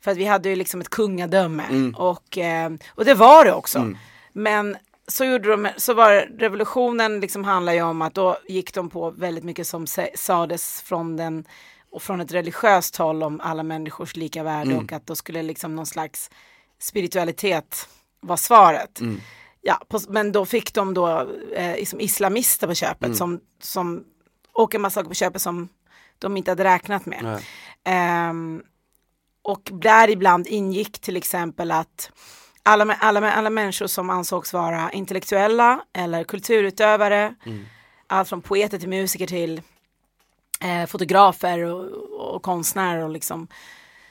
[0.00, 1.64] för att vi hade ju liksom ett kungadöme
[1.94, 3.78] och, eh, och det var det också.
[4.32, 4.76] Men
[5.08, 9.10] så gjorde de, så var revolutionen liksom handlar ju om att då gick de på
[9.10, 11.44] väldigt mycket som sa- sades från den
[11.90, 15.76] och från ett religiöst håll om alla människors lika värde och att då skulle liksom
[15.76, 16.30] någon slags
[16.80, 17.88] spiritualitet
[18.20, 19.00] vara svaret.
[19.62, 24.04] Ja, på, men då fick de då eh, liksom islamister på köpet som, som
[24.52, 25.68] och en massa saker på köpet som
[26.18, 27.40] de inte hade räknat med.
[27.84, 28.62] Ehm,
[29.42, 32.10] och däribland ingick till exempel att
[32.62, 37.34] alla, alla, alla människor som ansågs vara intellektuella eller kulturutövare,
[38.06, 39.62] allt från poeter till musiker till
[40.60, 43.48] eh, fotografer och, och konstnärer och liksom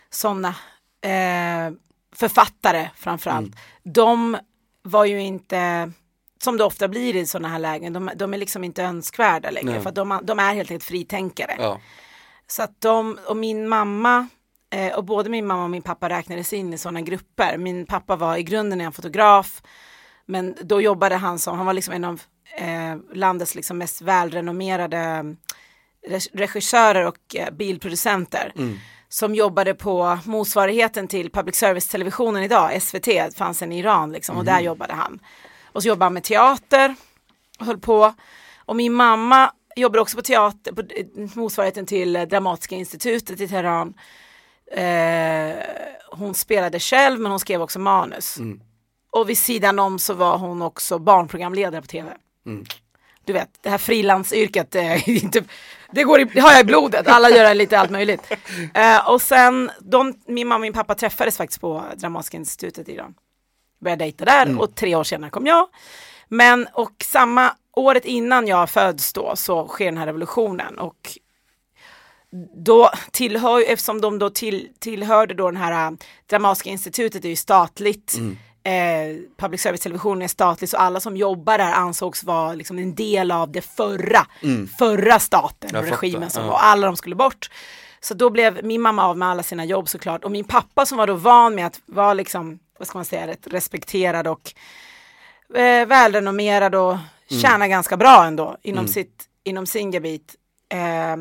[0.10, 0.56] sådana
[1.02, 1.74] eh,
[2.12, 3.56] författare framförallt.
[3.84, 4.38] De
[4.90, 5.92] var ju inte,
[6.44, 9.74] som det ofta blir i sådana här lägen, de, de är liksom inte önskvärda längre
[9.74, 9.82] Nej.
[9.82, 11.56] för de, de är helt enkelt fritänkare.
[11.60, 11.80] Ja.
[12.48, 14.28] Så att de, och min mamma,
[14.74, 17.58] eh, och både min mamma och min pappa räknades in i sådana grupper.
[17.58, 19.62] Min pappa var i grunden en fotograf,
[20.26, 22.22] men då jobbade han som, han var liksom en av
[22.58, 24.98] eh, landets liksom mest välrenommerade
[26.08, 28.54] re- regissörer och eh, bilproducenter.
[29.10, 34.46] Som jobbade på motsvarigheten till public service-televisionen idag, SVT, fanns en i Iran liksom, och
[34.46, 35.20] där jobbade han.
[35.66, 36.96] Och så jobbade han med teater,
[37.60, 38.14] och höll på.
[38.66, 43.48] Och min mamma jobbar också på teater, på eh, motsvarigheten till eh, Dramatiska institutet i
[43.48, 43.94] Teheran.
[44.72, 45.56] Eh,
[46.12, 48.38] hon spelade själv men hon skrev också manus.
[49.12, 52.18] Och vid sidan om så var hon också barnprogramledare på tv.
[53.30, 55.44] Du vet, det här frilansyrket, eh, inte,
[55.92, 58.22] det, går i, det har jag i blodet, alla gör lite allt möjligt.
[58.74, 62.94] Eh, och sen, de, min mamma och min pappa träffades faktiskt på Dramatiska institutet i
[62.94, 63.14] Iran.
[63.82, 65.68] Började dejta där och tre år senare kom jag.
[66.28, 71.18] Men och samma året innan jag föds då så sker den här revolutionen och
[72.66, 75.98] då tillhör, eftersom de då till, tillhörde då den här äh,
[76.30, 78.16] Dramatiska institutet är ju statligt.
[78.64, 83.32] Eh, public service-televisionen är statlig så alla som jobbar där ansågs vara liksom en del
[83.32, 84.28] av det förra,
[84.80, 86.50] förra staten och regimen som ja.
[86.50, 87.50] var, alla de skulle bort.
[88.00, 90.98] Så då blev min mamma av med alla sina jobb såklart och min pappa som
[90.98, 94.54] var då van med att vara liksom, vad ska man säga, rätt respekterad och
[95.56, 96.98] eh, välrenommerad och
[97.30, 100.36] tjänar ganska bra ändå inom, sitt, inom sin gebit.
[100.74, 101.18] Eh,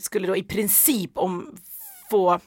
[0.00, 1.56] skulle då i princip om
[2.10, 2.40] få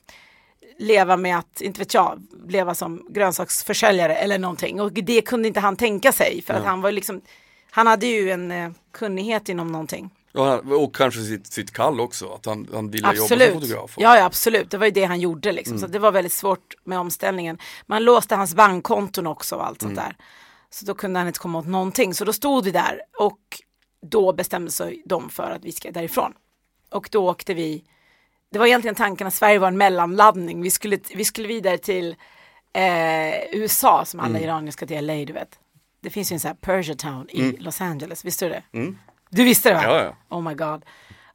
[0.80, 4.82] leva med att, inte vet jag, leva som grönsaksförsäljare eller någonting.
[4.82, 7.22] Och det kunde inte han tänka sig för att han var liksom,
[7.72, 10.10] han hade ju en eh, kunnighet inom någonting.
[10.34, 13.54] Och, han, och kanske sitt, sitt kall också, att han, han ville jobba som Absolut.
[13.54, 13.94] fotograf.
[13.98, 14.72] Ja, ja, absolut.
[14.72, 15.80] Det var ju det han gjorde liksom.
[15.80, 17.58] Så det var väldigt svårt med omställningen.
[17.86, 20.16] Man låste hans bankkonton också och allt sånt där.
[20.70, 22.14] Så då kunde han inte komma åt någonting.
[22.14, 23.40] Så då stod vi där och
[24.02, 26.34] då bestämde sig de för att vi ska därifrån.
[26.92, 27.84] Och då åkte vi,
[28.52, 30.62] det var egentligen tanken att Sverige var en mellanladdning.
[30.62, 32.16] Vi skulle, vi skulle vidare till
[32.74, 35.60] eh, USA som alla iranier ska till LA, du vet.
[36.02, 38.64] Det finns ju en sån här Persia Town i Los Angeles, visste du det?
[39.30, 39.84] Du visste det va?
[39.84, 40.38] Ja, ja.
[40.38, 40.86] Oh my god.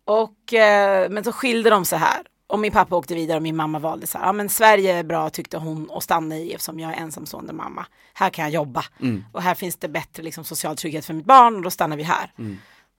[0.04, 2.22] Och, eh, men så skilde de sig här.
[2.46, 5.02] Och min pappa åkte vidare och min mamma valde så här, ja men Sverige är
[5.02, 7.86] bra tyckte hon och stanna i eftersom jag är ensamstående mamma.
[8.14, 8.84] Här kan jag jobba.
[9.32, 12.02] Och här finns det bättre liksom, social trygghet för mitt barn och då stannar vi
[12.02, 12.32] här.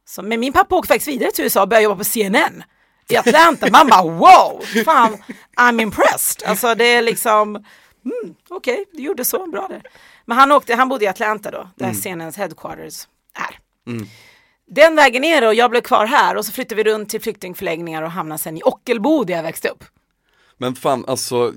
[0.05, 2.63] Så, men min pappa åkte faktiskt vidare till USA och började jobba på CNN
[3.13, 3.67] i Atlanta.
[3.71, 5.17] Man bara wow, fan,
[5.57, 6.49] I'm impressed.
[6.49, 9.81] Alltså det är liksom, mm, okej, du gjorde så bra där.
[10.25, 13.59] Men han, åkte, han bodde i Atlanta då, där CNNs headquarters är.
[14.67, 18.01] Den vägen ner och jag blev kvar här och så flyttade vi runt till flyktingförläggningar
[18.01, 19.83] och hamnade sen i Ockelbo där jag växte upp.
[20.57, 21.53] Men fan alltså,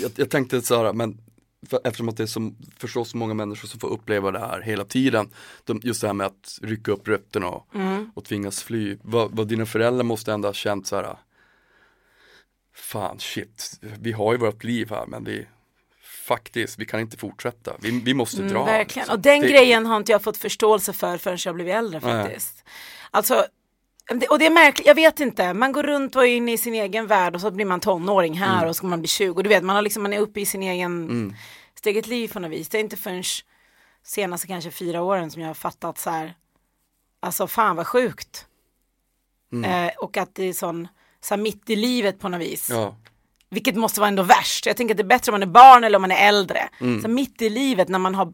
[0.00, 1.18] jag, jag tänkte så här, men
[1.66, 4.60] för, eftersom att det är så, förstås så många människor som får uppleva det här
[4.60, 5.30] hela tiden.
[5.64, 7.66] De, just det här med att rycka upp rötterna och,
[8.14, 8.96] och tvingas fly.
[9.02, 11.16] Vad, vad dina föräldrar måste ändå ha känt så här.
[12.74, 15.46] Fan shit, vi har ju vårt liv här men vi
[16.26, 17.72] Faktiskt, vi kan inte fortsätta.
[17.80, 18.62] Vi, vi måste dra.
[18.62, 19.10] Mm, verkligen.
[19.10, 22.24] Och den Det- grejen har inte jag fått förståelse för förrän jag blev äldre Nej.
[22.24, 22.64] faktiskt.
[23.10, 23.48] Alltså, det-
[24.30, 26.74] och det är märkligt, jag vet inte, man går runt och är inne i sin
[26.74, 28.68] egen värld och så blir man tonåring här Mm.
[28.68, 29.42] och så ska man bli 20.
[29.42, 31.36] Du vet, man, har liksom, man är uppe i sin egen,
[31.74, 32.68] sitt eget liv på något vis.
[32.68, 33.22] Det är inte förrän
[34.04, 36.34] senaste kanske fyra åren som jag har fattat så här,
[37.20, 38.46] alltså fan vad sjukt.
[39.52, 39.88] Mm.
[39.88, 40.88] Eh, och att det är sån,
[41.20, 42.70] så här mitt i livet på något vis.
[42.70, 42.96] Ja,
[43.50, 44.66] Vilket måste vara ändå värst.
[44.66, 46.68] Jag tänker att det är bättre om man är barn eller om man är äldre.
[46.80, 47.02] Mm.
[47.02, 48.32] Så mitt i livet när man har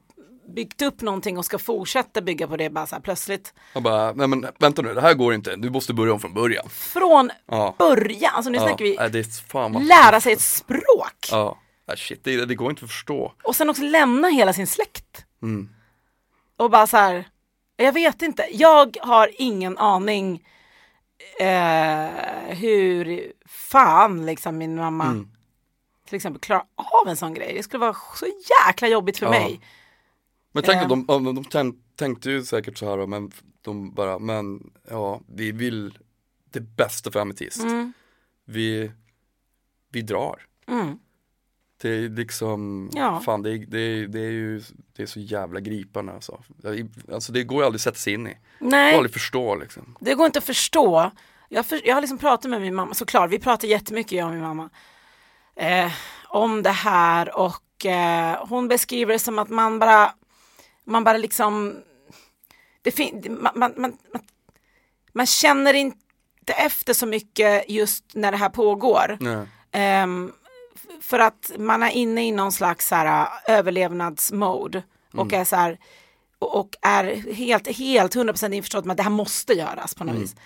[0.55, 3.55] byggt upp någonting och ska fortsätta bygga på det bara så här plötsligt.
[3.73, 6.35] jag bara, nej men vänta nu, det här går inte, du måste börja om från
[6.35, 6.69] början.
[6.69, 7.75] Från Ja.
[7.79, 11.29] början, alltså nu Ja, snackar vi nej, det är fan lära sig ett språk.
[11.31, 11.59] Ja,
[11.89, 13.33] nej, shit, det, det går inte att förstå.
[13.45, 15.25] Och sen också lämna hela sin släkt.
[15.43, 15.69] Mm.
[16.57, 17.29] Och bara så här,
[17.77, 20.45] jag vet inte, jag har ingen aning
[21.41, 22.07] eh,
[22.57, 25.29] hur fan liksom min mamma Mm.
[26.07, 27.55] till exempel klarar av en sån grej.
[27.57, 28.27] Det skulle vara så
[28.67, 29.31] jäkla jobbigt för Ja.
[29.31, 29.61] mig.
[30.53, 33.33] Men tänk att de, de, de tänk, tänkte ju säkert så här, men
[33.63, 35.99] de bara, men ja, vi vill
[36.51, 37.63] det bästa för Ametist.
[37.63, 37.93] Mm.
[38.45, 38.91] Vi,
[39.93, 40.43] vi drar.
[40.69, 40.99] Mm.
[41.83, 43.21] Det är liksom, Ja.
[43.21, 44.63] fan det är, det, är, det är ju,
[44.97, 46.43] det är så jävla gripande alltså.
[47.13, 48.31] Alltså det går ju aldrig att sätta sig in i.
[48.31, 49.97] Det går Nej, aldrig förstå liksom.
[50.01, 51.11] det går inte att förstå.
[51.49, 54.33] Jag, för, jag har liksom pratat med min mamma, såklart, vi pratar jättemycket jag och
[54.33, 54.71] min mamma.
[55.57, 55.93] Eh,
[56.29, 60.15] om det här och eh, hon beskriver det som att man bara,
[60.88, 61.77] man bara liksom,
[62.83, 63.96] det fin- man, man, man,
[65.12, 69.18] man, känner inte efter så mycket just när det här pågår.
[70.74, 74.83] F- för att man är inne i någon slags så här, överlevnadsmode
[75.14, 75.79] och är så här
[76.38, 80.37] och, är helt, helt 100% införstådd med att det här måste göras på något vis.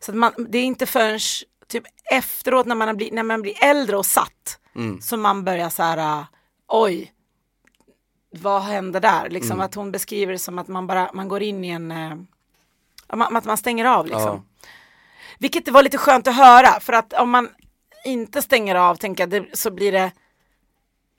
[0.00, 1.18] Så man, det är inte förrän
[1.68, 4.58] typ efteråt när man, blivit, när man blir äldre och satt
[5.00, 6.24] som man börjar så här, äh,
[6.68, 7.12] oj,
[8.32, 9.30] vad hände där?
[9.30, 11.86] Liksom att hon beskriver det som att man bara, man går in i en,
[13.12, 14.22] man, att man stänger av liksom.
[14.22, 14.68] Ja.
[15.38, 17.48] Vilket var lite skönt att höra för att om man
[18.04, 20.12] inte stänger av tänker jag, det, så blir det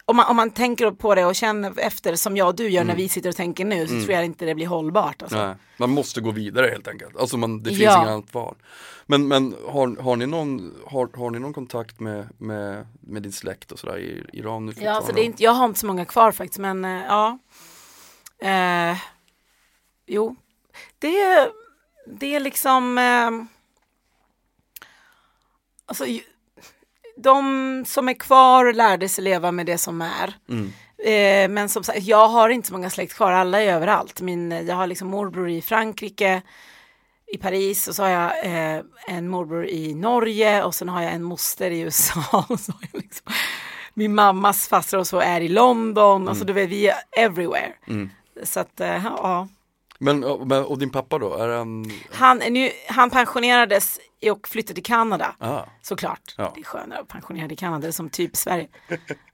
[0.06, 2.84] om man, om man tänker på det och känner efter som jag och du gör
[2.84, 5.22] när vi sitter och tänker nu så tror jag inte det blir hållbart.
[5.22, 5.56] Alltså.
[5.78, 7.18] Man måste gå vidare helt enkelt.
[7.18, 7.98] Alltså man, det finns Ja.
[7.98, 8.56] inget annat val.
[9.06, 13.32] Men, men har, har, ni någon, har, har ni någon kontakt med, med, med din
[13.32, 15.06] släkt och sådär i Iran nu Ja, fortfarande?
[15.08, 17.38] så det är inte, jag har inte så många kvar faktiskt men eh, ja.
[18.40, 18.98] Eh,
[20.06, 20.36] jo,
[21.00, 21.52] det, är-
[22.20, 23.30] det är liksom eh,
[25.86, 26.06] alltså,
[27.18, 30.34] de som är kvar lärde sig leva med det som är.
[30.50, 30.74] Mm.
[31.06, 34.22] Eh, men som sagt, jag har inte så många släkt kvar, alla är överallt.
[34.22, 36.42] Min, jag har liksom morbror i Frankrike,
[37.34, 41.14] i Paris och så har jag eh, en morbror i Norge och sen har jag
[41.14, 42.46] en moster i USA.
[42.50, 43.32] Och så har jag liksom,
[43.94, 47.74] min mammas faster och så är i London och så du vet vi är everywhere.
[48.44, 49.48] Så att eh, ja.
[50.04, 54.00] Men, och- din pappa då, är han, Han, nu, han pensionerades
[54.32, 55.36] och flyttade till Kanada.
[55.40, 56.36] ah, Såklart.
[56.38, 56.52] Ja.
[56.56, 58.68] Det är skönare att pensionera i Kanada som typ Sverige.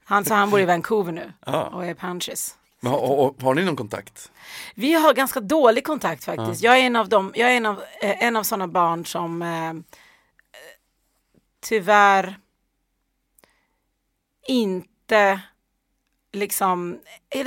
[0.03, 1.63] Han, så han bor i Vancouver nu Ja.
[1.63, 2.55] och är punches.
[2.80, 4.32] men har, har, har ni någon kontakt?
[4.76, 6.61] Vi har ganska dålig kontakt faktiskt.
[6.63, 9.41] Jag är en av dem, jag är en av, eh, en av sådana barn som
[9.41, 9.74] eh,
[11.61, 12.39] tyvärr
[14.47, 15.39] inte
[16.32, 16.99] liksom,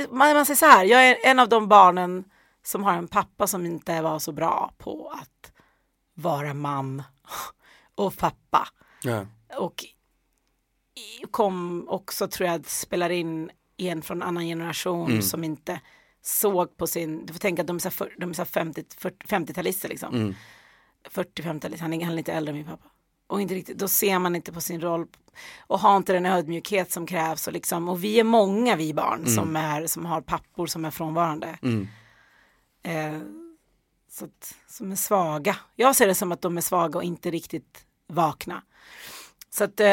[0.09, 2.23] man säger så här, jag är en av de barnen
[2.63, 5.51] som har en pappa som inte var så bra på att
[6.13, 7.03] vara man
[7.95, 8.67] och pappa.
[9.03, 9.25] Ja.
[9.57, 9.85] Och
[11.31, 15.81] kom också tror jag spelar in en från annan generation som inte
[16.21, 18.45] såg på sin, du får tänka att de är, så för, de är så här
[18.45, 20.35] 50, 40 50-talister liksom.
[21.09, 22.89] 40-50-talister, han är, han är lite äldre än min pappa.
[23.27, 25.07] Och inte riktigt, då ser man inte på sin roll
[25.59, 29.25] och har inte den ödmjukhet som krävs och liksom, och vi är många vi barn
[29.27, 31.57] som är, som har pappor som är frånvarande.
[32.83, 33.19] Eh,
[34.09, 35.55] så att, som är svaga.
[35.75, 38.61] Jag ser det som att de är svaga och inte riktigt vakna.
[39.49, 39.87] Så att eh,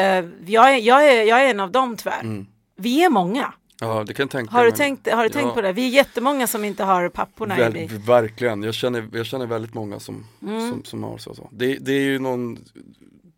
[0.45, 2.45] jag, är, jag, är, jag är en av dem tyvärr.
[2.75, 3.53] Vi är många.
[3.79, 4.77] ja, det kan jag tänka Har du mig.
[4.77, 5.53] tänkt, har du tänkt Ja.
[5.53, 5.73] på det?
[5.73, 9.73] Vi är jättemånga som inte har papporna Väl, i verkligen, jag känner, jag känner väldigt
[9.73, 10.69] många som, Mm.
[10.71, 11.35] som, som har så.
[11.35, 11.49] så.
[11.51, 12.59] Det, det är ju någon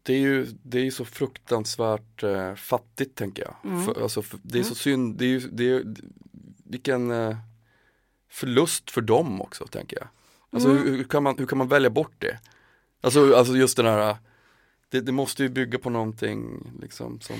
[0.03, 3.71] det är ju det är ju så fruktansvärt eh, fattigt tänker jag.
[3.71, 3.85] Mm.
[3.85, 5.83] För, alltså, för, det är så synd, det är ju, det är,
[6.63, 7.37] vilken eh,
[8.33, 10.07] förlust för dem också tänker jag.
[10.53, 10.83] Alltså Mm.
[10.83, 12.39] hur, hur, kan man, hur kan man välja bort det?
[13.01, 14.17] Alltså, alltså just den här,
[14.91, 17.35] det, det måste ju bygga på någonting liksom som,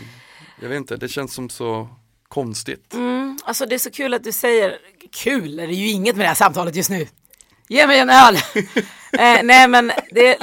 [0.62, 1.90] jag vet inte, det känns som så
[2.28, 2.94] konstigt.
[2.94, 4.78] Mm, alltså det är så kul att du säger,
[5.12, 7.08] kul är det ju inget med det här samtalet just nu.
[7.68, 8.36] Ge mig en öl.
[9.12, 10.38] eh, nej men det,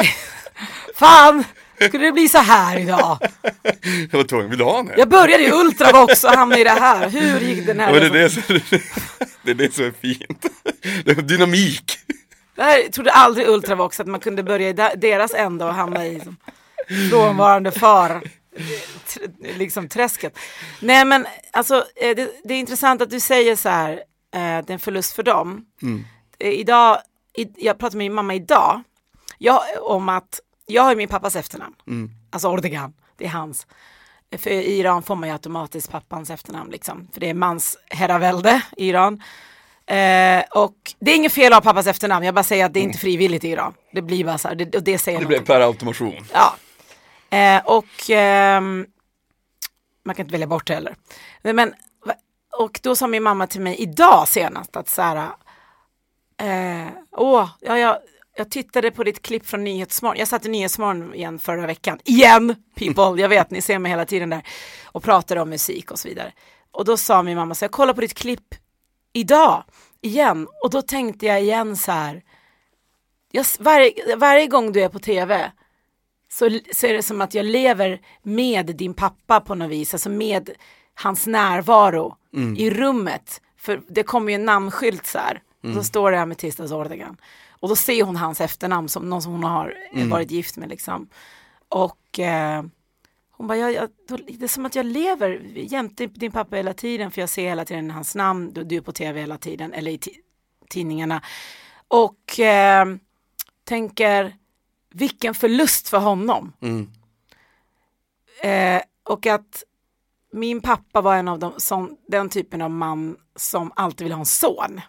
[0.94, 1.44] fan,
[1.88, 3.18] skulle det bli så här idag?
[4.10, 4.90] Jag var tvungen, vill du ha en?
[4.96, 7.08] Jag började i Ultravox och hamnade i det här.
[7.08, 7.94] Hur gick den här?
[7.94, 8.42] Ja, men det, är det, som,
[9.42, 10.46] det är det som är fint.
[11.04, 11.98] Det är dynamik.
[12.56, 16.36] Här trodde aldrig Ultravox att man kunde börja i deras ända och hamna i som,
[17.10, 18.22] frånvarande far.
[19.56, 20.38] Liksom träsket.
[20.80, 23.98] Nej men alltså eh, det, det är intressant att du säger så här, eh,
[24.32, 25.64] det är en förlust för dem.
[26.38, 26.98] Eh, Idag,
[27.36, 28.82] i, jag pratade med min mamma idag
[29.42, 31.74] jag, om att jag har ju min pappas efternamn,
[32.30, 33.66] alltså Ordegan, det är hans.
[34.38, 38.62] För i Iran får man ju automatiskt pappans efternamn liksom, för det är mans herravälde
[38.76, 39.22] i Iran.
[39.86, 42.80] Eh, och det är inget fel att ha pappas efternamn, jag bara säger att det
[42.80, 43.74] är inte frivilligt i Iran.
[43.92, 46.26] Det blir bara så här, det, och det säger Det blev per automation.
[46.32, 46.54] Ja.
[47.38, 48.86] Eh, och ehm,
[50.04, 50.94] man kan inte välja bort det heller.
[51.42, 51.74] Men,
[52.58, 55.16] och då sa min mamma till mig idag senast att så här,
[56.36, 57.98] eh, åh, ja, jag,
[58.40, 60.18] jag tittade på ditt klipp från Nyhetsmorgon.
[60.18, 61.98] Jag satt i Nyhetsmorgon igen förra veckan.
[62.04, 64.42] Igen, people, jag vet, ni ser mig hela tiden där.
[64.84, 66.32] Och pratade om musik och så vidare.
[66.70, 68.54] Och då sa min mamma så jag kollar på ditt klipp
[69.12, 69.64] idag,
[70.00, 70.48] igen.
[70.62, 72.22] Och då tänkte jag igen så här,
[73.32, 75.52] jag, varje, varje gång du är på tv
[76.32, 80.10] så, så är det som att jag lever med din pappa på något vis, alltså
[80.10, 80.50] med
[80.94, 82.16] hans närvaro
[82.56, 83.40] i rummet.
[83.56, 87.16] För det kommer ju en namnskylt så här, och så står det Ametistas Ordegan.
[87.60, 90.68] Och då ser hon hans efternamn som någon som hon har eh, varit gift med
[90.68, 91.08] liksom.
[91.68, 92.64] Och eh,
[93.30, 93.90] hon bara, jag, jag,
[94.38, 97.64] det är som att jag lever jämte din pappa hela tiden, för jag ser hela
[97.64, 100.16] tiden hans namn, du, du är på tv hela tiden, eller i ti-
[100.68, 101.22] tidningarna.
[101.88, 102.86] Och eh,
[103.64, 104.34] tänker,
[104.94, 106.52] vilken förlust för honom.
[108.42, 109.64] Eh, och att
[110.32, 114.20] min pappa var en av dem, som, den typen av man som alltid vill ha
[114.20, 114.80] en son.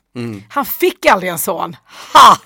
[0.50, 1.76] Han fick aldrig en son.
[2.14, 2.38] Ha!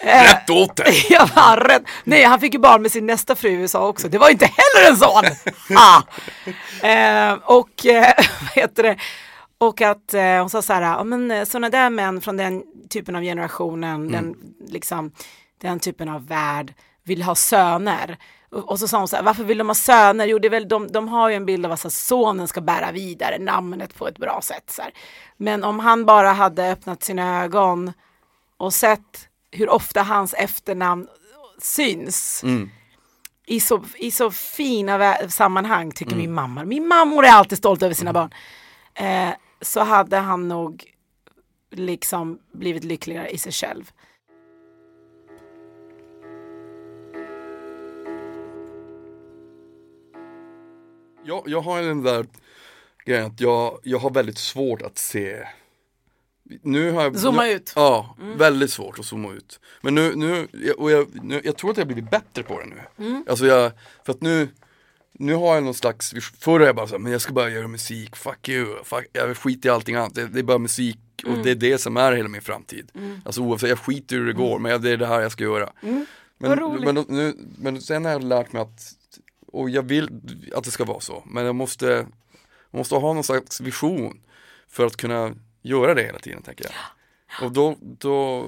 [0.00, 1.06] Rätt åt dig!
[1.10, 1.84] Jag var rädd.
[2.04, 4.08] Nej, han fick ju barn med sin nästa fru i USA också.
[4.08, 5.24] Det var inte heller en son.
[5.76, 6.02] Ah.
[6.86, 8.96] Eh, och eh, vad heter det?
[9.58, 13.16] Och att eh, hon sa så här, ja, men sådana där män från den typen
[13.16, 14.34] av generationen, den,
[14.68, 15.12] liksom,
[15.60, 16.74] den typen av värld,
[17.04, 18.18] vill ha söner.
[18.50, 20.26] Och, och så sa hon så här, varför vill de ha söner?
[20.26, 22.92] Jo, det är väl, de, de har ju en bild av att sonen ska bära
[22.92, 24.70] vidare namnet på ett bra sätt.
[24.70, 24.90] Så här.
[25.36, 27.92] Men om han bara hade öppnat sina ögon
[28.62, 31.08] och sett hur ofta hans efternamn
[31.58, 32.44] syns
[33.46, 36.64] i, så, i så fina sammanhang tycker min mamma.
[36.64, 38.34] Min mammor är alltid stolt över sina barn.
[38.94, 40.84] Eh, så hade han nog
[41.70, 43.90] liksom blivit lyckligare i sig själv.
[51.24, 52.26] Jag, jag har den där
[53.04, 55.46] grejen att jag, jag har väldigt svårt att se
[56.62, 57.72] nu har jag, Zooma nu, ut.
[57.76, 59.60] Ja, väldigt svårt att zooma ut.
[59.80, 62.66] Men nu, nu, och jag, nu, jag tror att jag har blivit bättre på det
[62.66, 63.06] nu.
[63.06, 63.24] Mm.
[63.28, 63.72] Alltså jag,
[64.04, 64.48] för att nu,
[65.12, 67.50] nu har jag någon slags, förr var jag bara så här, men jag ska bara
[67.50, 70.98] göra musik, fuck you, fuck, jag skiter i allting annat, det, det är bara musik
[71.24, 71.42] och Mm.
[71.42, 72.90] det är det som är hela min framtid.
[73.24, 75.32] Alltså oavsett, jag skiter i hur det går, men jag, det är det här jag
[75.32, 75.72] ska göra.
[75.82, 76.06] Mm.
[76.38, 78.94] Men, men, nu, men sen har jag lärt mig att,
[79.46, 80.10] och jag vill
[80.54, 81.86] att det ska vara så, men jag måste,
[82.70, 84.20] jag måste ha någon slags vision
[84.68, 86.72] för att kunna göra det hela tiden tänker jag.
[87.46, 88.46] Och då, då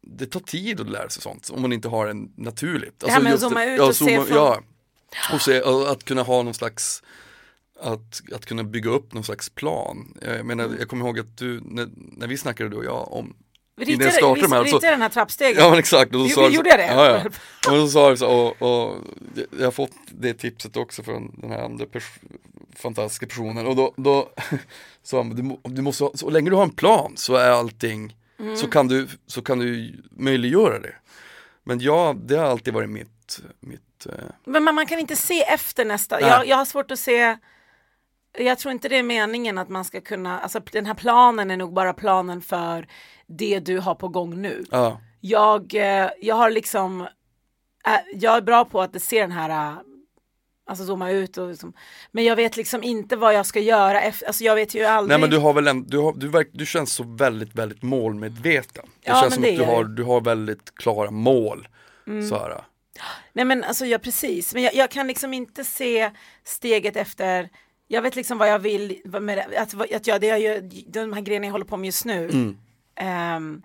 [0.00, 3.02] det tar tid att lära sig sånt om man inte har en naturligt.
[3.04, 4.60] Alltså här med att just zooma ut ja, och se från- Ja,
[5.32, 7.02] och se, att kunna ha någon slags
[7.80, 10.18] att, att kunna bygga upp någon slags plan.
[10.22, 10.76] Jag menar, Mm.
[10.78, 13.36] jag kommer ihåg att du, när, när vi snackade du och jag om innan
[13.76, 15.62] jag ritade, startade vi alltså- ritade den här trappstegen.
[15.62, 16.86] Ja men exakt, och då Jo, sa så- gjorde det.
[16.86, 17.06] Ja,
[17.64, 17.70] ja.
[17.72, 18.96] Och då sa du så, och, och
[19.58, 21.86] jag har fått det tipset också från den här andra
[22.78, 24.28] fantastiska personen och då, då
[25.02, 28.16] sa han, du, du måste, ha- så länge du har en plan så är allting,
[28.38, 28.56] Mm.
[28.56, 30.94] så, kan du, så kan du möjliggöra det.
[31.64, 34.12] Men ja, det har alltid varit mitt, mitt eh,
[34.44, 36.20] Men man, man kan inte se efter nästa.
[36.20, 37.36] Jag, jag har svårt att se.
[38.38, 41.56] Jag tror inte det är meningen att man ska kunna, alltså den här planen är
[41.56, 42.86] nog bara planen för
[43.26, 44.64] det du har på gång nu.
[44.70, 47.00] ja, Jag, eh, jag har liksom,
[47.86, 49.76] äh, jag är bra på att se den här,
[50.66, 51.72] alltså zooma ut och liksom,
[52.12, 55.08] men jag vet liksom inte vad jag ska göra efter, alltså jag vet ju aldrig.
[55.08, 57.82] Nej men du har väl en, du, har, du, verk, du känns så väldigt, väldigt
[57.82, 58.84] målmedveten.
[59.02, 61.68] Det Ja, känns men som det att du har, du har väldigt klara mål.
[62.28, 62.64] Så här.
[63.32, 66.10] Nej men alltså ja precis, men jag, jag kan liksom inte se
[66.44, 67.48] steget efter
[67.88, 70.60] jag vet liksom vad jag vill, med, det- att, att jag, det jag gör,
[70.92, 72.24] de här grejerna jag håller på med just nu.
[72.98, 73.62] Mm.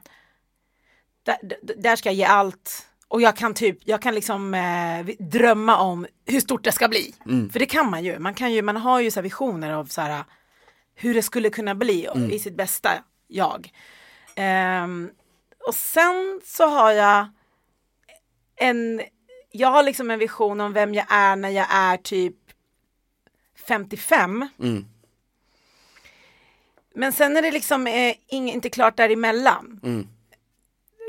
[1.24, 2.86] där, där- där ska jag ge allt.
[3.10, 7.14] Och jag kan typ, jag kan liksom eh, drömma om hur stort det ska bli.
[7.26, 7.50] Mm.
[7.50, 10.02] För det kan man ju, man kan ju, man har ju så visioner av så
[10.02, 10.24] här
[10.96, 12.32] hur det skulle kunna bli Mm.
[12.32, 12.90] i sitt bästa
[13.28, 13.72] jag.
[14.36, 15.10] Ehm,
[15.68, 17.28] och sen så har jag
[18.56, 19.02] en,
[19.52, 22.36] jag har liksom en vision om vem jag är när jag är typ
[23.68, 24.48] 55.
[24.60, 24.86] Mm.
[26.96, 29.80] Men sen är det liksom eh, ing, inte klart däremellan.
[29.84, 30.08] Mm.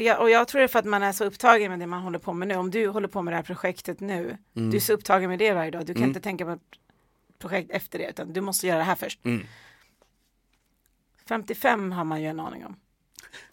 [0.02, 2.02] Ja, och jag tror det är för att man är så upptagen med det man
[2.02, 2.54] håller på med nu.
[2.56, 4.70] Om du håller på med det här projektet nu, Mm.
[4.70, 5.86] du är så upptagen med det varje dag.
[5.86, 6.60] Du kan inte tänka på ett
[7.38, 9.24] projekt efter det, utan du måste göra det här först.
[9.24, 9.46] Mm.
[11.28, 12.76] 55 har man ju en aning om.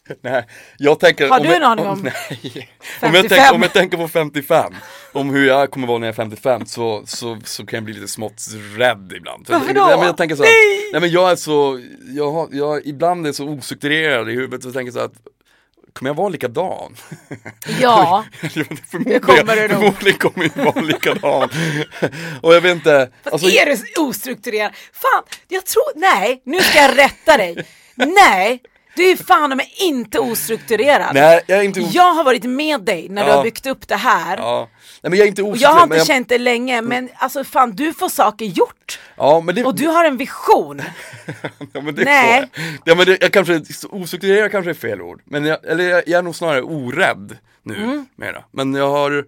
[0.22, 2.00] Nej, jag tänker Har du jag, en aning om?
[2.04, 2.70] Nej.
[3.02, 3.30] Om, jag 55?
[3.30, 4.74] tänker, om jag tänker på 55,
[5.14, 7.93] om hur jag kommer vara när jag är 55 så, så, så kan jag bli
[7.93, 8.41] lite smått
[8.78, 9.48] rädd ibland.
[9.48, 9.86] För Varför jag, då?
[9.86, 10.89] Nej, men jag tänker så här, Nej!
[10.91, 11.82] nej men jag är så,
[12.16, 15.14] jag, har, jag ibland är så ostrukturerad i huvudet och tänker så att
[15.98, 16.95] Kommer jag vara likadan?
[17.82, 18.26] Ja,
[18.91, 19.70] förmodligen, kommer du nog.
[19.80, 21.50] förmodligen kommer jag vara likadan.
[22.41, 24.72] och jag vet inte, alltså, är du ostrukturerad?
[24.93, 27.66] Fan, jag tror, nej, nu ska jag rätta dig.
[27.95, 28.60] Nej,
[28.95, 31.14] du är fan med inte ostrukturerad.
[31.14, 33.36] nej jag är inte Jag har varit med dig när du Ja.
[33.36, 34.38] har byggt upp det här.
[34.38, 34.70] ja.
[35.08, 35.74] Nej men jag är inte ostrukturerad.
[35.74, 38.99] jag har inte men jag, känt det länge, men alltså fan du får saker gjort.
[39.18, 40.82] ja, men det, Och du har en vision.
[41.74, 42.49] Ja, men det Nej.
[42.86, 45.22] Ja, men det, jag kanske, ostrukturerad kanske är fel ord.
[45.26, 48.05] Men jag, eller jag, jag är nog snarare orädd nu Mm.
[48.16, 48.43] mera.
[48.51, 49.26] Men jag har,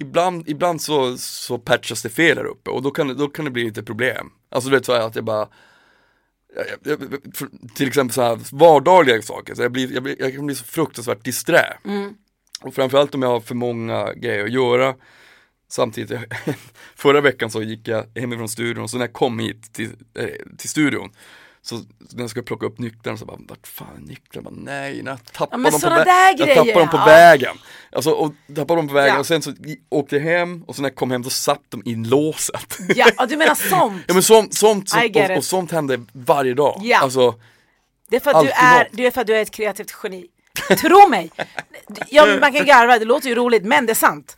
[0.00, 3.50] ibland, ibland så, så patchas det fel här uppe och då kan, då kan det
[3.50, 4.30] bli lite problem.
[4.50, 5.48] Alltså du vet så här att jag bara
[7.74, 10.64] till exempel så här vardagliga saker, så jag, blir, jag, blir, jag kan bli så
[10.64, 11.76] fruktansvärt disträ.
[11.84, 12.14] Mm.
[12.62, 14.94] Och framförallt om jag har för många grejer att göra
[15.70, 16.20] Samtidigt,
[16.96, 20.26] förra veckan så gick jag hemifrån studion och så när jag kom hit till, eh,
[20.58, 21.10] till studion
[21.62, 21.76] Så
[22.12, 24.50] när jag skulle plocka upp nycklarna så bara, vart fan är nycklarna?
[24.50, 27.04] Bara, nej, jag tappade men dem på, vä- där jag tappade grejer, dem på ja.
[27.04, 27.56] vägen
[27.92, 29.20] Alltså, och tappade dem på vägen Ja.
[29.20, 29.52] och sen så
[29.88, 33.06] åkte jag hem och så när jag kom hem då satt de i låset Ja,
[33.16, 34.02] ja, du menar sånt.
[34.08, 36.98] Ja men sånt, sånt, get och, och sånt händer varje dag Ja.
[36.98, 37.34] Alltså,
[38.10, 38.88] Det är för att du är, något.
[38.92, 40.26] det är för att du är ett kreativt geni.
[40.80, 41.30] Tro mig.
[42.08, 44.36] Ja, man kan garva, det låter ju roligt, men det är sant.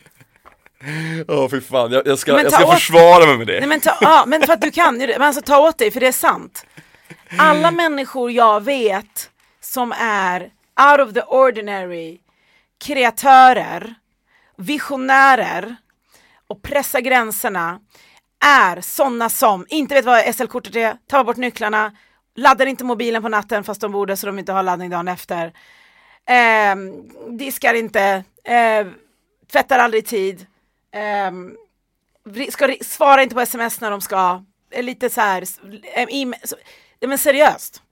[1.28, 3.68] åh fy fan, jag, jag ska, Men jag ska åt- försvara mig med det Nej
[3.68, 6.06] men, ta, ja, men för att du kan, men alltså ta åt dig, för det
[6.06, 6.66] är sant.
[7.38, 10.40] Alla människor jag vet som är
[10.90, 12.18] out of the ordinary,
[12.84, 13.94] kreatörer,
[14.56, 15.76] visionärer
[16.48, 17.78] och pressar gränserna
[18.44, 21.92] är sådana som inte vet vad SL-kortet är, tar bort nycklarna,
[22.36, 25.52] laddar inte mobilen på natten fast de borde så de inte har laddning dagen efter.
[26.30, 26.76] Eh,
[27.28, 28.86] diskar inte, eh,
[29.52, 30.46] tvättar aldrig i tid.
[32.24, 35.42] Vri- ska, ri- svara inte på sms när de ska, är lite så här,
[35.96, 36.06] eh,
[36.44, 36.56] så,
[37.00, 37.82] men seriöst.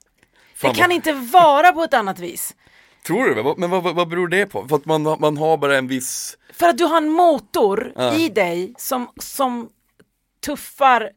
[0.54, 2.54] Fan, det kan vad- inte vara på ett annat vis.
[3.06, 4.68] Tror du Men vad, vad, beror det på?
[4.68, 8.14] För att man, man har bara en viss För att du har en motor Ja.
[8.14, 9.68] i dig som, som
[10.46, 11.10] tuffar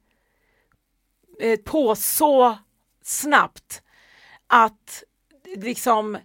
[1.39, 2.57] eh, på så
[3.03, 3.81] snabbt
[4.47, 5.03] att
[5.57, 6.17] liksom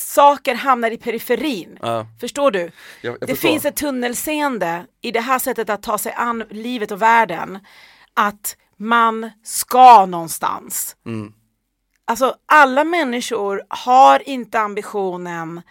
[0.00, 1.78] saker hamnar i periferin.
[1.82, 2.06] Ja.
[2.20, 2.58] Förstår du?
[2.60, 2.70] Jag,
[3.02, 3.48] jag det förstår.
[3.48, 7.58] finns ett tunnelseende i det här sättet att ta sig an livet och världen.
[8.14, 10.96] Att man ska någonstans.
[11.06, 11.32] Mm.
[12.04, 15.62] Alltså alla människor har inte ambitionen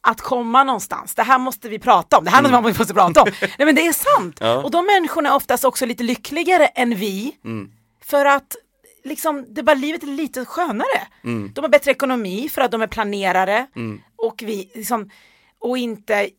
[0.00, 1.14] att komma någonstans.
[1.14, 2.24] Det här måste vi prata om.
[2.24, 3.30] Det här måste man måste prata om.
[3.40, 4.40] Nej men det är sant.
[4.40, 4.52] Mm.
[4.52, 4.62] Ja.
[4.62, 7.36] Och de människorna är oftast också lite lyckligare än vi.
[7.44, 7.70] Mm.
[8.04, 8.56] För att
[9.04, 11.06] liksom, det bara, livet är lite skönare.
[11.24, 11.52] Mm.
[11.54, 13.66] De har bättre ekonomi för att de är planerare.
[14.16, 15.10] Och vi liksom,
[15.58, 16.30] och inte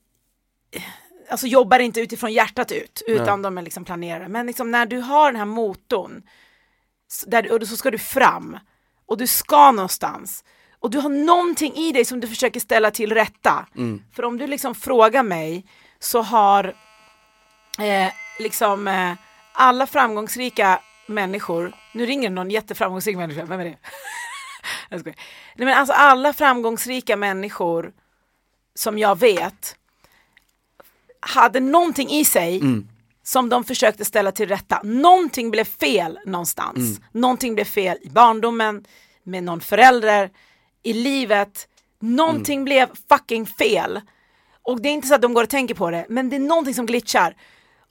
[1.29, 4.27] alltså jobbar inte utifrån hjärtat ut, utan de är liksom planerare.
[4.27, 6.23] Men liksom när du har den här motorn,
[7.27, 8.57] där, och så ska du fram,
[9.05, 10.43] och du ska någonstans,
[10.79, 13.65] och du har någonting i dig som du försöker ställa till rätta.
[14.15, 15.65] För om du liksom frågar mig,
[15.99, 16.75] så har
[17.79, 19.13] eh, liksom eh,
[19.53, 23.77] alla framgångsrika människor, nu ringer någon jätteframgångsrik människa, vem är det?
[24.89, 25.17] jag skojar.
[25.55, 27.93] Nej, men alltså alla framgångsrika människor
[28.75, 29.75] som jag vet
[31.19, 32.61] hade någonting i sig
[33.23, 34.81] som de försökte ställa till rätta.
[34.83, 36.99] Någonting blev fel någonstans.
[37.11, 38.85] Någonting blev fel i barndomen,
[39.23, 40.29] med någon förälder,
[40.83, 41.67] i livet.
[41.99, 44.01] Någonting blev fucking fel.
[44.63, 46.39] Och det är inte så att de går och tänker på det, men det är
[46.39, 47.35] någonting som glitchar.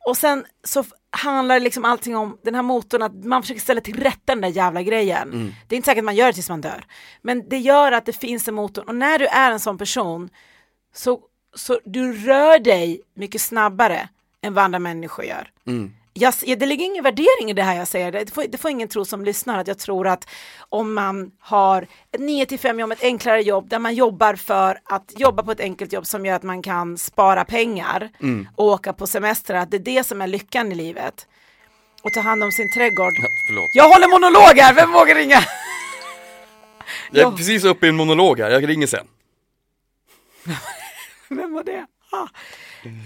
[0.06, 4.00] Och sen så handlar liksom allting om den här motorn, att man försöker ställa till
[4.00, 5.30] rätta den där jävla grejen.
[5.68, 6.84] Det är inte säkert att man gör det tills man dör.
[7.22, 8.88] Men det gör att det finns en motor.
[8.88, 10.30] Och när du är en sån person
[10.94, 11.20] så,
[11.54, 14.08] så du rör dig mycket snabbare
[14.42, 15.50] än vad andra människor gör.
[16.16, 18.88] Jag, det ligger ingen värdering i det här jag säger, det får, det får ingen
[18.88, 20.28] tro som lyssnar att jag tror att
[20.68, 24.78] om man har ett 9 till 5 jobb, ett enklare jobb där man jobbar för
[24.84, 28.10] att jobba på ett enkelt jobb som gör att man kan spara pengar
[28.56, 31.26] och åka på semester, att det är det som är lyckan i livet.
[32.02, 33.12] Och ta hand om sin trädgård.
[33.46, 33.70] Förlåt.
[33.74, 35.40] Jag håller monolog här, vem vågar ringa?
[37.10, 39.06] Jag är precis uppe i en monolog här, jag ringer sen.
[41.28, 41.86] Vem var det?
[42.12, 42.28] Ah.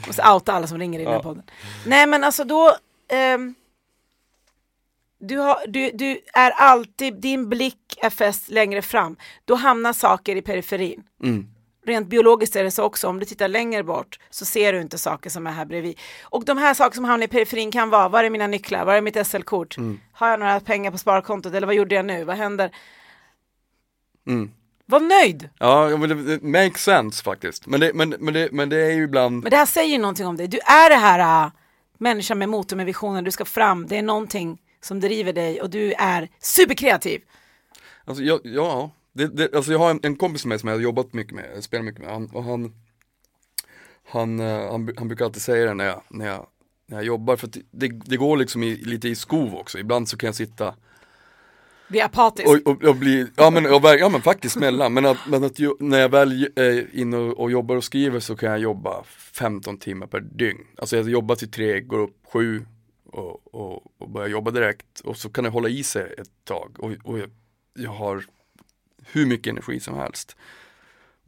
[0.07, 1.43] Måste outa alla som ringer i den här podden.
[1.87, 2.77] Nej men alltså då,
[3.09, 3.55] ehm,
[5.21, 9.17] du, har, du, du är alltid, din blick är fäst längre fram.
[9.45, 11.03] Då hamnar saker i periferin.
[11.23, 11.47] Mm.
[11.87, 14.99] Rent biologiskt är det så också, om du tittar längre bort så ser du inte
[14.99, 15.99] saker som är här bredvid.
[16.23, 18.95] Och de här saker som hamnar i periferin kan vara, var är mina nycklar, var
[18.95, 19.77] är mitt SL-kort?
[20.13, 22.71] Har jag några pengar på sparkontot eller vad gjorde jag nu, vad händer?
[24.27, 24.51] Mm.
[24.87, 25.49] Var nöjd!
[25.59, 27.67] Ja, ja, men det, det makes sense faktiskt.
[27.67, 29.99] Men det, men, men, det, men det är ju ibland, Men det här säger ju
[29.99, 30.49] någonting om dig.
[30.49, 31.51] Du är det här
[31.99, 35.71] människa med motor med visioner, du ska fram, det är någonting som driver dig och
[35.71, 37.23] du är superkreativ.
[38.05, 40.83] alltså jag, ja, det, det, alltså jag har en, en kompis med som jag har
[40.83, 42.75] jobbat mycket med, spelat mycket med, han, och han,
[44.09, 46.47] han, eh, han, han brukar alltid säga det när jag, när jag,
[46.87, 49.79] när jag jobbar, för att det, det, det går liksom i, lite i skov också,
[49.79, 50.75] ibland så kan jag sitta
[51.89, 52.49] bli apatisk.
[52.49, 55.59] och, och, och bli, ja men, och, ja men faktiskt mellan, men att, men att
[55.59, 58.59] ju, när jag väl eh, är inne och, och jobbar och skriver så kan jag
[58.59, 60.67] jobba 15 timmar per dygn.
[60.77, 62.67] Alltså jag jobbar till tre, går upp sju
[63.13, 66.77] och, och, och börjar jobba direkt och så kan det hålla i sig ett tag
[66.79, 67.31] och, och jag,
[67.75, 68.25] jag har
[69.13, 70.37] hur mycket energi som helst.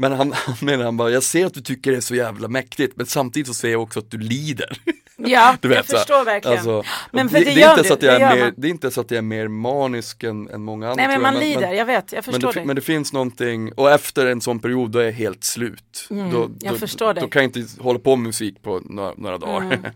[0.00, 2.48] Men han, han menar han bara, jag ser att du tycker det är så jävla
[2.48, 4.78] mäktigt men samtidigt så ser jag också att du lider.
[5.16, 6.58] ja, Du vet, jag här, förstår verkligen.
[6.58, 6.82] Alltså,
[7.12, 8.54] Men för det är inte du, så att jag är mer, man.
[8.56, 11.22] det är inte så att jag är mer manisk än, än många andra Nej men
[11.22, 12.66] man jag, lider, jag vet, jag men förstår det, dig.
[12.66, 16.06] men det finns någonting, och efter en sån period då är jag helt slut.
[16.08, 17.20] då, Mm, jag då, förstår dig.
[17.20, 17.28] Mm.
[17.28, 19.92] Då kan jag inte hålla på med musik på några, några dagar.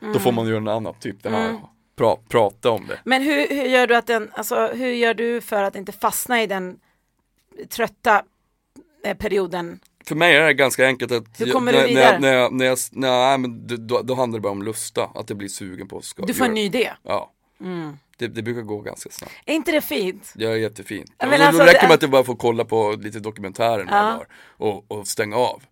[0.12, 1.60] då får man göra något annat, typ det här,
[1.98, 2.98] pra, prata om det.
[3.04, 6.42] Men hur, hur gör du att den, alltså hur gör du för att inte fastna
[6.42, 6.76] i den
[7.70, 8.22] trötta
[9.14, 9.80] perioden?
[10.06, 12.12] För mig är det ganska enkelt att Hur jag- kommer du när, när, vidare?
[12.12, 15.30] jag, när, jag, när, jag, nej, men då- då, handlar det bara om lusta, att
[15.30, 16.92] jag blir sugen på att ska Du får en ny idé.
[17.02, 17.32] Ja,
[18.18, 19.32] det, det brukar gå ganska snabbt.
[19.46, 20.32] Är inte det fint?
[20.34, 21.06] Det är jättefint.
[21.08, 22.92] Ja, Ja, men men alltså, då räcker det- med att jag bara får kolla på
[22.98, 24.02] lite dokumentärer några Ja.
[24.02, 25.62] dagar och, och stänga av.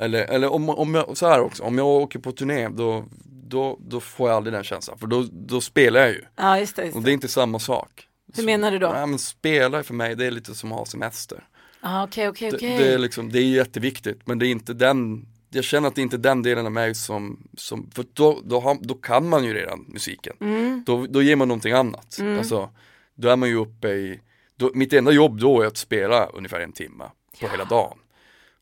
[0.00, 3.78] Eller, eller om, om jag, så här också, om jag åker på turné då, då,
[3.80, 4.98] då får jag aldrig den känslan.
[4.98, 6.24] För då, då spelar jag ju.
[6.36, 6.84] Ja just det.
[6.84, 7.06] Just Och det.
[7.06, 8.08] det är inte samma sak.
[8.36, 8.88] Hur menar du då?
[8.92, 11.44] Nej men spela för mig, det är lite som att ha semester.
[11.84, 12.78] Ah, Okej okej Det, okej.
[12.78, 16.02] det är liksom, det är jätteviktigt men det är inte den jag känner att det
[16.02, 19.44] inte är den delen av mig som, som för då, då, har, då kan man
[19.44, 20.36] ju redan musiken.
[20.40, 20.82] Mm.
[20.86, 22.18] Då, då ger man någonting annat.
[22.38, 22.70] Alltså,
[23.14, 24.20] då är man ju uppe i,
[24.56, 27.04] då, mitt enda jobb då är att spela ungefär en timme
[27.40, 27.98] på hela dagen.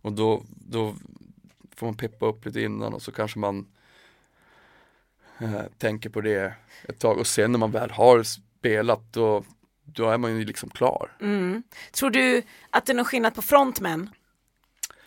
[0.03, 0.95] Och då, då
[1.77, 3.67] får man peppa upp lite innan och så kanske man
[5.39, 6.55] eh, tänker på det
[6.89, 9.45] ett tag och sen när man väl har spelat då,
[9.95, 11.17] då är man ju liksom klar.
[11.21, 11.63] Mm.
[11.93, 14.11] Tror du att det är någon skillnad på frontmen?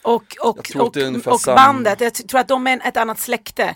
[0.02, 3.76] Och, och, Jag och, och bandet, jag tror att de är ett annat släkte.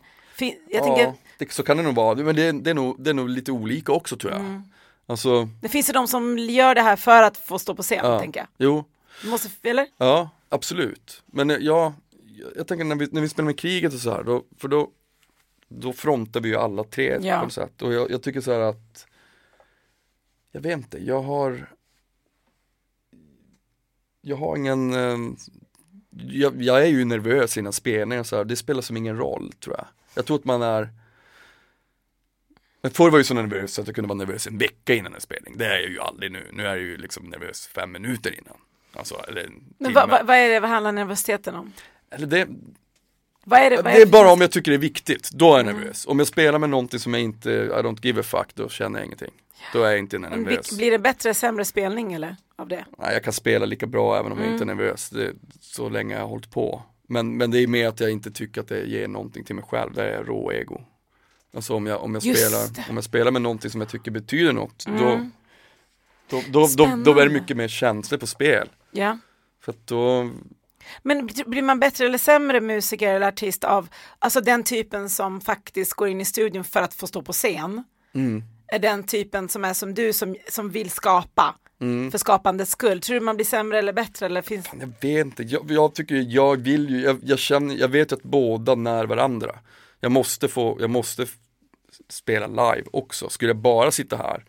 [0.70, 3.10] Jag tänker, Ja, det, så kan det nog vara, men det, det, är nog, det
[3.10, 4.42] är nog lite olika också tror jag.
[4.42, 4.62] Mm.
[5.08, 8.00] Alltså, Det finns ju de som gör det här för att få stå på scen,
[8.04, 8.20] ja.
[8.20, 8.48] tänker jag.
[8.58, 8.86] Jo,
[9.22, 9.88] Du Måste, eller?
[9.98, 11.24] Ja, absolut.
[11.26, 11.94] Men eh, ja,
[12.56, 14.90] jag tänker när vi, när vi spelar med kriget och så här, då, för då,
[15.70, 17.38] då frontar vi ju alla tre Ja.
[17.40, 17.82] på något sätt.
[17.82, 19.07] Och jag, jag tycker så här att,
[20.52, 21.70] jag vet inte, jag har,
[24.22, 25.18] jag har ingen, eh,
[26.10, 29.76] jag, jag är ju nervös innan spelningar så här, det spelar som ingen roll tror
[29.78, 29.88] jag.
[30.14, 30.90] Jag tror att man är
[32.82, 35.14] men förr var jag ju så nervös att jag kunde vara nervös en vecka innan
[35.14, 35.58] en spelning.
[35.58, 36.48] Det är jag ju aldrig nu.
[36.54, 38.58] Nu är jag ju liksom nervös fem minuter innan.
[38.94, 41.74] Alltså, eller en Men vad, vad, vad är det, vad handlar nervositeten om?
[42.10, 42.48] Eller det,
[43.44, 43.76] Vad är det?
[43.76, 45.76] Vad det är bara om jag tycker det är viktigt, då är jag Mm.
[45.76, 46.06] nervös.
[46.08, 49.00] Om jag spelar med någonting som jag inte, I don't give a fuck, då känner
[49.00, 49.32] jag ingenting.
[49.74, 50.78] Då är jag inte nervös.
[50.78, 52.36] Blir det bättre, sämre spelning eller?
[52.56, 52.86] Av det?
[52.98, 54.78] Nej, jag kan spela lika bra även om jag inte är Mm.
[54.78, 56.82] nervös, det, så länge jag har hållit på.
[57.08, 59.64] Men, men det är mer att jag inte tycker att det ger någonting till mig
[59.68, 60.82] själv, det är rå ego.
[61.56, 62.86] Alltså om jag, om jag, Just spelar, det.
[62.90, 65.32] om jag spelar med någonting som jag tycker betyder något, då, Mm.
[66.30, 67.24] då, då, då, då är Spännande.
[67.24, 68.70] det mycket mer känslor på spel.
[68.92, 69.18] Ja.
[69.62, 70.30] För då,
[71.04, 73.90] Men blir man bättre eller sämre musiker eller artist av
[74.20, 77.84] alltså den typen som faktiskt går in i studion för att få stå på scen?
[78.14, 82.12] mm, Är den typen som är som du som, som vill skapa mm.
[82.12, 83.02] för skapandets skull?
[83.02, 84.26] Tror du man blir sämre eller bättre?
[84.26, 84.70] Eller finns...
[84.80, 88.24] Jag vet inte, jag, jag tycker, jag vill ju, jag, jag känner, jag vet att
[88.24, 89.60] båda när varandra.
[90.00, 91.26] Jag måste få, jag måste
[92.10, 93.30] spela live också.
[93.30, 94.44] Skulle jag bara sitta här,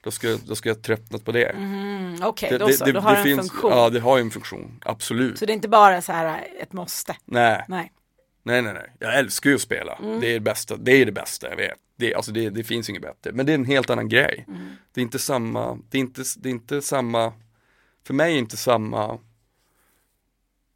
[0.00, 1.48] då skulle, då skulle jag tröttnat på det.
[1.48, 3.70] Mm, Okej, det, då det, så, det, då har det en finns, funktion.
[3.70, 5.38] Ja, det har ju en funktion, absolut.
[5.38, 7.16] Så det är inte bara så här ett måste?
[7.24, 7.92] Nej, Nej.
[8.42, 8.92] nej, nej, nej.
[8.98, 9.94] Jag älskar ju att spela.
[9.94, 10.20] Mm.
[10.20, 11.78] Det är det bästa, det är det bästa jag vet.
[11.98, 13.32] Det, alltså det, det finns inget bättre.
[13.32, 14.44] Men det är en helt annan grej.
[14.48, 14.68] Mm.
[14.92, 17.32] Det är inte samma, det är inte, det är inte samma,
[18.06, 19.18] för mig är inte samma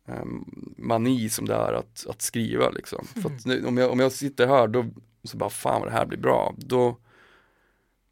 [0.06, 3.06] um, mani som det är att, att skriva liksom.
[3.22, 4.86] För att nu, om, jag, om jag sitter här då,
[5.24, 6.54] så bara fan vad det här blir bra.
[6.56, 6.98] Då,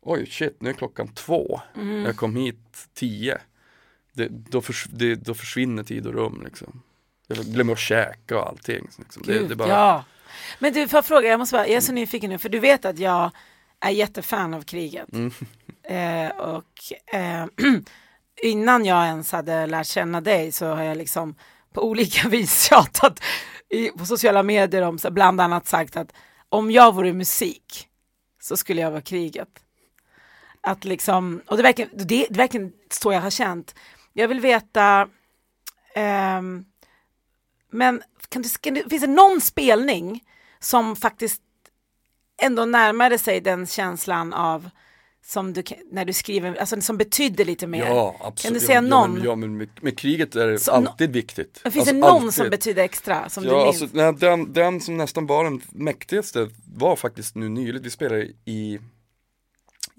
[0.01, 1.61] oj shit nu är klockan två.
[1.75, 2.05] Mm.
[2.05, 3.39] Jag kom hit tio.
[4.13, 6.83] Det, då, förs, det, då försvinner tid och rum liksom.
[7.27, 8.89] Jag glömmer att käka och allting.
[8.99, 9.23] Liksom.
[9.27, 10.05] Det, Gud, det är bara, ja.
[10.63, 12.59] Men du, får jag fråga, jag måste bara, jag är så nyfiken nu, för du
[12.59, 13.31] vet att jag
[13.81, 15.09] är jättefan av kriget.
[15.13, 15.33] Mm.
[15.83, 17.47] Eh, och eh,
[18.43, 21.35] innan jag ens hade lärt känna dig så har jag liksom
[21.73, 23.21] på olika vis tjatat
[23.69, 26.13] i, på sociala medier om, bland annat sagt att
[26.49, 27.89] om jag vore musik
[28.41, 29.49] så skulle jag vara kriget.
[30.61, 33.75] Att liksom, och det verkligen, det, det verkligen så jag har känt.
[34.13, 35.09] Jag vill veta,
[35.95, 36.65] ehm,
[37.71, 40.25] men kan det, kan det, finns det någon spelning
[40.61, 41.43] som faktiskt
[42.43, 44.71] ändå närmade sig den känslan av
[45.25, 47.87] som du, när du skriver, alltså som betydde lite mer?
[47.87, 48.43] Ja, absolut.
[48.43, 49.11] Kan du säga någon?
[49.11, 51.59] Ja, men, ja, men med, med kriget är det Så- alltid viktigt.
[51.59, 52.35] Finns Alltså, det någon alltid.
[52.35, 53.83] som betyder extra som du Ja, minns?
[53.83, 58.29] alltså, nej, den, den som nästan var den mäktigaste var faktiskt nu nyligt, vi spelade
[58.45, 58.79] i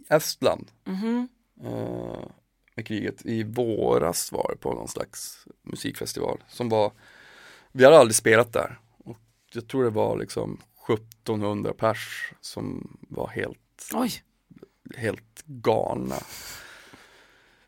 [0.10, 1.28] Estland Mhm.
[1.64, 2.20] eh,
[2.76, 3.26] med kriget.
[3.26, 6.92] I våras var det på någon slags musikfestival som var,
[7.72, 8.80] vi hade aldrig spelat där.
[9.54, 10.58] Jag tror det var liksom
[10.90, 13.58] 1700 pers som var helt
[13.94, 14.12] Oj,
[14.98, 16.16] helt galna.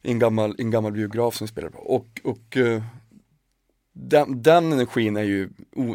[0.02, 1.80] I en gammal, en gammal biograf som vi spelade på.
[1.80, 2.84] Och, och eh,
[3.94, 5.50] den, den energin är ju,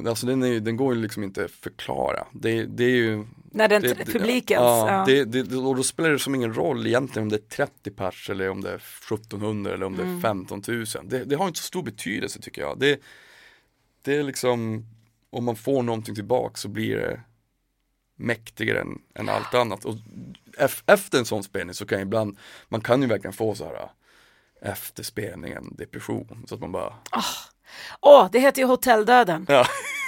[0.08, 2.26] alltså den, är, ju- den går ju liksom inte att förklara.
[2.32, 5.04] Det, det är ju när den det, det, det- publikens, Ja, ja.
[5.06, 8.30] Det, det, och då spelar det som ingen roll egentligen om det är 30 pers
[8.30, 8.82] eller om det är
[9.12, 10.16] 1700 eller om det Mm.
[10.18, 10.84] är 15 000.
[11.04, 12.78] Det, det har inte så stor betydelse tycker jag.
[12.78, 13.00] Det,
[14.02, 14.86] det är liksom,
[15.30, 17.20] om man får någonting tillbaka så blir det
[18.16, 19.84] mäktigare än, än allt annat.
[19.84, 19.94] Och
[20.58, 23.90] ef- efter en sån spelning så kan ibland, man kan ju verkligen få så här
[24.62, 26.44] efter spelningen depression.
[26.48, 26.94] Så att man bara,
[28.00, 29.46] Åh, det heter ju hotelldöden.
[29.48, 29.66] ja,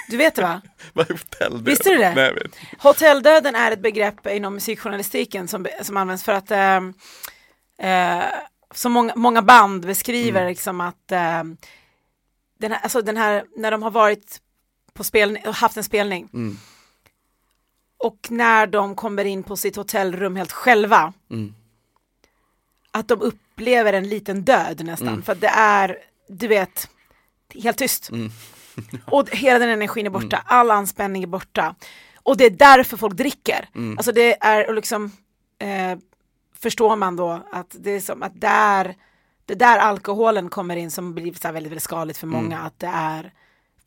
[0.09, 0.61] Du vet det va?
[0.93, 2.15] vad är hotell Visste du det?
[2.15, 2.33] Nej.
[2.79, 6.81] Hotelldöden är ett begrepp inom musikjournalistiken som, som används för att eh,
[7.91, 8.25] eh,
[8.75, 11.43] som många, många band beskriver liksom att eh,
[12.59, 14.41] den, här, alltså den här, när de har varit
[14.95, 16.57] på spelning, haft en spelning Mm.
[17.99, 21.55] och när de kommer in på sitt hotellrum helt själva Mm.
[22.91, 25.23] att de upplever en liten död nästan Mm.
[25.23, 26.89] för att det är, du vet,
[27.55, 28.11] helt tyst.
[28.11, 28.31] Mm.
[29.07, 31.75] och hela den energin är borta, all anspänning är borta.
[32.23, 33.69] Och det är därför folk dricker.
[33.75, 33.99] Mm.
[33.99, 35.13] Alltså det är liksom,
[35.59, 35.99] eh,
[36.59, 38.95] förstår man då att det är som att där,
[39.47, 42.43] det där alkoholen kommer in som blir så väldigt, väldigt skadligt för Mm.
[42.43, 43.33] många, att det är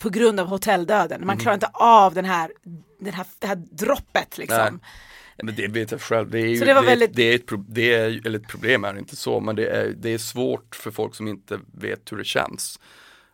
[0.04, 1.26] på grund av hotelldöden.
[1.26, 2.52] Man klarar inte av den här,
[3.00, 4.58] den här, det här droppet liksom.
[4.58, 5.44] Nej.
[5.44, 7.36] Men det vet jag själv, det är ju Så det var det, väldigt- det är
[7.36, 10.18] ett, det är, eller ett problem är det inte så, men det är, det är
[10.18, 12.80] svårt för folk som inte vet hur det känns.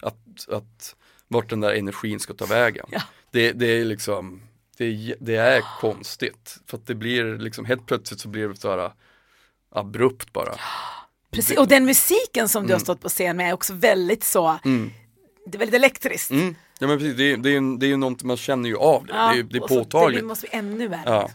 [0.01, 0.95] Att, att
[1.27, 2.85] vart den där energin ska ta vägen.
[2.91, 3.01] Ja.
[3.31, 4.41] Det, det är liksom,
[4.77, 6.57] det är, det är konstigt.
[6.67, 8.91] För att det blir liksom, helt plötsligt så blir det så här,
[9.71, 10.55] abrupt bara.
[11.31, 11.57] Precis.
[11.57, 14.59] Och den musiken som du har stått på scen med är också väldigt så,
[15.51, 16.31] det är väldigt elektriskt.
[16.31, 16.55] Mm.
[16.79, 19.05] Ja men precis, det är, det är, det är ju någonting, man känner ju av
[19.05, 19.13] det.
[19.13, 20.21] det är, det är så- påtagligt.
[20.21, 21.01] Det måste bli ännu värre.
[21.05, 21.29] Ja.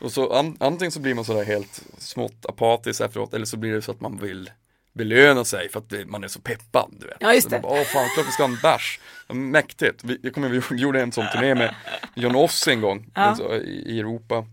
[0.00, 3.72] Och så an, antingen så blir man sådär helt smått apatisk efteråt eller så blir
[3.72, 4.50] det så att man vill
[4.92, 6.94] belöna sig för att det, man är så peppad.
[7.00, 7.16] Du vet.
[7.20, 7.60] Ja, just det.
[7.60, 9.00] Bara, Åh fan, klart vi ska ha en bärs.
[9.28, 10.04] Ja, Mäktigt.
[10.04, 11.74] Vi, jag kommer vi gjorde en sån turné med
[12.14, 13.20] John Oss en gång Ja.
[13.20, 13.28] Mm.
[13.30, 14.44] alltså, i, Europa.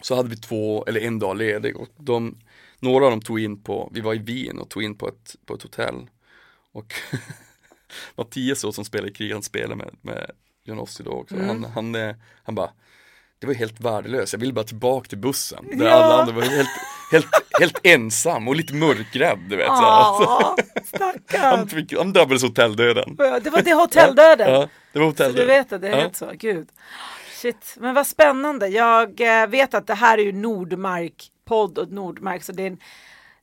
[0.00, 2.38] Så hade vi två, eller en dag ledig och de,
[2.78, 5.36] några av dem tog in på, vi var i Wien och tog in på ett,
[5.46, 6.08] på ett hotell.
[6.72, 6.94] Och
[8.14, 10.30] Mattias då, som spelar i krig, han spelar med, med
[10.64, 11.34] John Ossi då också.
[11.34, 11.48] Mm.
[11.48, 12.14] Han, han, eh,
[12.44, 12.70] han bara,
[13.38, 15.66] det var helt värdelöst, jag ville bara tillbaka till bussen.
[15.78, 15.90] Där Ja.
[15.92, 16.68] alla andra var helt,
[17.12, 17.26] helt,
[17.60, 19.66] helt ensam och lite mörkrädd du vet.
[19.66, 20.56] Så, Ja,
[21.38, 23.16] han, fick, han drabbades hotelldöden.
[23.16, 24.52] Det var det hotelldöden.
[24.52, 25.46] Ja, det var Så hotelldöden.
[25.48, 26.00] du vet det, det är Ja.
[26.00, 26.30] helt så.
[26.34, 26.68] Gud.
[27.34, 28.68] Shit, men vad spännande.
[28.68, 32.80] Jag eh, vet att det här är ju Nordmark-podd och Nordmark, så det är, en-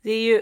[0.01, 0.41] det är ju,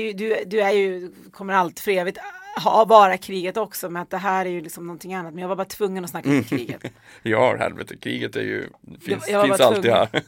[0.00, 2.18] ju du, du är ju, kommer allt för evigt
[2.64, 5.34] ha, vara kriget också, men att det här är ju liksom någonting annat.
[5.34, 6.82] Men jag var bara tvungen att snacka om kriget.
[7.22, 8.68] Ja, helvete, kriget är ju,
[9.06, 10.06] finns, jag var finns bara alltid tvungen.
[10.12, 10.22] här.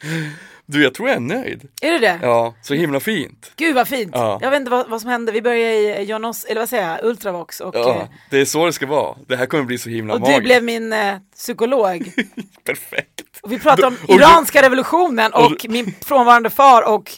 [0.68, 1.68] Du, jag tror jag är nöjd.
[1.82, 2.18] Är det det?
[2.22, 3.52] Ja, så himla fint.
[3.56, 4.10] Gud vad fint.
[4.14, 4.38] Ja.
[4.42, 5.32] Jag vet inte vad, vad som hände.
[5.32, 8.66] Vi började i Jonos, eller vad säger jag, Ultravox och, Ja, eh, det är så
[8.66, 9.16] det ska vara.
[9.26, 10.38] Det här kommer bli så himla och magiskt.
[10.38, 12.12] du blev min eh, psykolog.
[12.64, 13.22] Perfekt.
[13.42, 17.10] Och vi pratade om Och du- iranska revolutionen och, och du- min frånvarande far och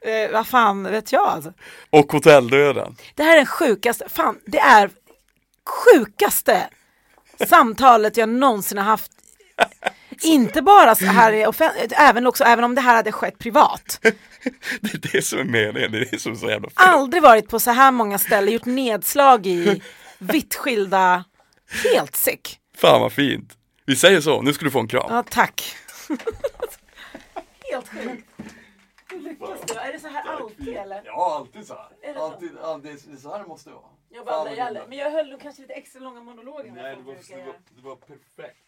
[0.00, 1.52] eh, vad fan vet jag alltså.
[1.90, 2.96] Och hotelldöden.
[3.14, 4.90] Det här är den sjukaste, fan det är
[5.94, 6.68] sjukaste
[7.48, 9.12] samtalet jag någonsin har haft.
[10.22, 14.00] Inte bara så här i offent- även också, även om det här hade skett privat.
[14.80, 16.72] Det är det som är meningen, det är det som är så jävla fint.
[16.80, 19.82] Aldrig varit på så här många ställen, gjort nedslag i
[20.18, 21.24] vitt skilda,
[21.92, 22.58] helt sick.
[22.76, 23.52] Fan vad fint.
[23.86, 25.06] Vi säger så, nu ska du få en kram.
[25.08, 25.76] Ja, tack.
[27.72, 28.27] helt sjukt.
[29.28, 29.74] Lyckas du?
[29.74, 31.02] Är det så här alltid eller?
[31.04, 31.88] Ja, alltid så här.
[32.02, 32.24] Är det så?
[32.24, 33.82] Alltid, alltid, det är så här det måste vara.
[34.08, 36.72] Jag babblar ihjäl Men jag höll nog kanske lite extra långa monologer.
[36.72, 38.64] Nej, det var, det, var, det var perfekt.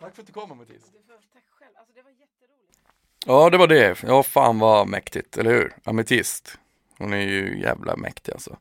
[0.00, 0.82] Tack för att du kom Mattias.
[0.92, 1.72] Du får- Tack själv.
[1.76, 2.78] Alltså det var jätteroligt.
[3.26, 4.02] Ja, det var det.
[4.02, 5.76] Ja, fan vad mäktigt, eller hur?
[5.84, 6.58] Ametist.
[6.98, 8.56] Hon är ju jävla mäktig alltså.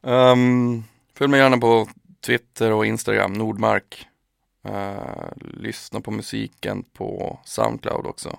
[0.00, 0.84] Um,
[1.14, 1.88] följ mig gärna på
[2.20, 4.06] Twitter och Instagram, Nordmark.
[4.68, 8.38] Uh, lyssna på musiken på Soundcloud också.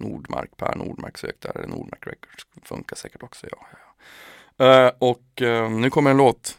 [0.00, 2.46] Nordmark, Per Nordmark sökte, eller Nordmark Records.
[2.62, 3.66] Funkar säkert också, ja.
[4.56, 4.86] ja.
[4.86, 6.58] Eh, och uh, nu kommer en låt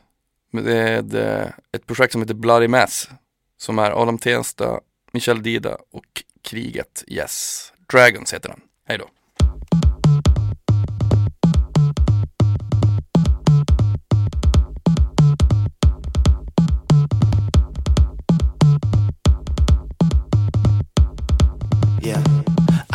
[0.51, 3.09] med uh, ett projekt som heter Bloody Mess.
[3.57, 4.81] Som är Adam Tensta,
[5.11, 7.73] Michel Dida och Kriget Yes.
[7.91, 8.61] Dragons heter den.
[8.85, 9.09] Hej då.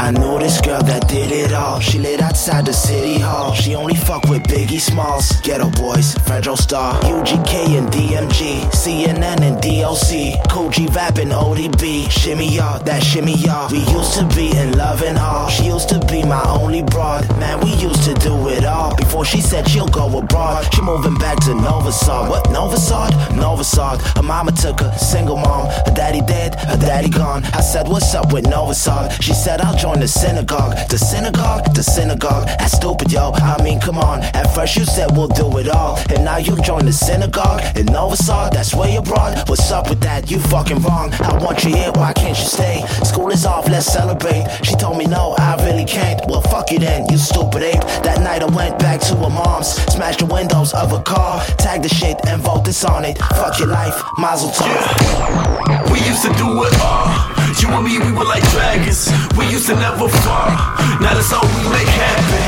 [0.07, 1.81] I know this girl that did it all.
[1.81, 3.53] She lived outside the city hall.
[3.55, 5.33] She only fuck with Biggie Smalls.
[5.41, 12.09] Ghetto Boys, Federal Star, UGK and DMG, CNN and DOC, Koji rapping ODB.
[12.09, 13.69] Shimmy y'all, that shimmy y'all.
[13.69, 15.49] We used to be in love and all.
[15.49, 17.29] She used to be my only broad.
[17.41, 18.95] Man, we used to do it all.
[18.95, 20.73] Before she said she'll go abroad.
[20.73, 22.31] She moving back to Novasad.
[22.31, 22.45] What?
[22.45, 23.11] Novasad?
[23.35, 24.01] Novasad.
[24.17, 25.67] Her mama took her single mom.
[25.67, 27.43] Her daddy dead, her daddy gone.
[27.47, 29.21] I said, What's up with Novasad?
[29.21, 30.77] She said, I'll join the synagogue.
[30.89, 31.75] The synagogue?
[31.75, 32.47] The synagogue.
[32.59, 33.33] That's stupid, yo.
[33.33, 34.23] I mean, come on.
[34.35, 35.99] At first you said we'll do it all.
[36.11, 38.53] And now you join the synagogue in Novasad.
[38.53, 39.49] That's way abroad.
[39.49, 40.31] What's up with that?
[40.31, 41.13] You fucking wrong.
[41.15, 41.93] I want you here.
[41.95, 42.85] Why can't you stay?
[43.05, 43.69] School is off.
[43.69, 44.47] Let's celebrate.
[44.63, 46.21] She told me no, I really can't.
[46.29, 47.81] Well, fuck you then, you stupid ape.
[48.03, 49.69] That night I went back to her mom's.
[49.93, 51.43] Smashed the windows of her car.
[51.59, 53.17] Tagged the shit and this on it.
[53.19, 53.95] Fuck your life.
[54.19, 55.91] Mazel tov.
[55.93, 57.37] We used to do it all.
[57.63, 59.09] You and me, we were like dragons.
[59.39, 60.51] We used to never fall.
[60.99, 62.43] Now that's all we make happen.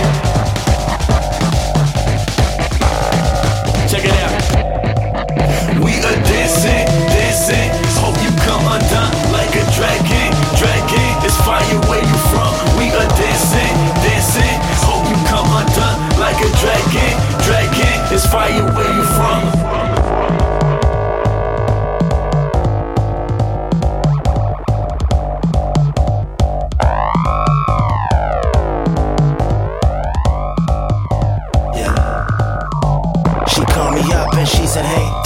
[3.90, 4.34] Check it out.
[5.78, 7.70] We are dancing, dancing.
[8.02, 10.28] Hope you come undone like a dragon,
[10.58, 11.10] dragon.
[11.22, 12.52] It's fire where you from.
[12.78, 14.56] We are dancing, dancing.
[14.82, 17.14] Hope you come undone like a dragon,
[17.46, 17.96] dragon.
[18.14, 19.17] It's fire where you from.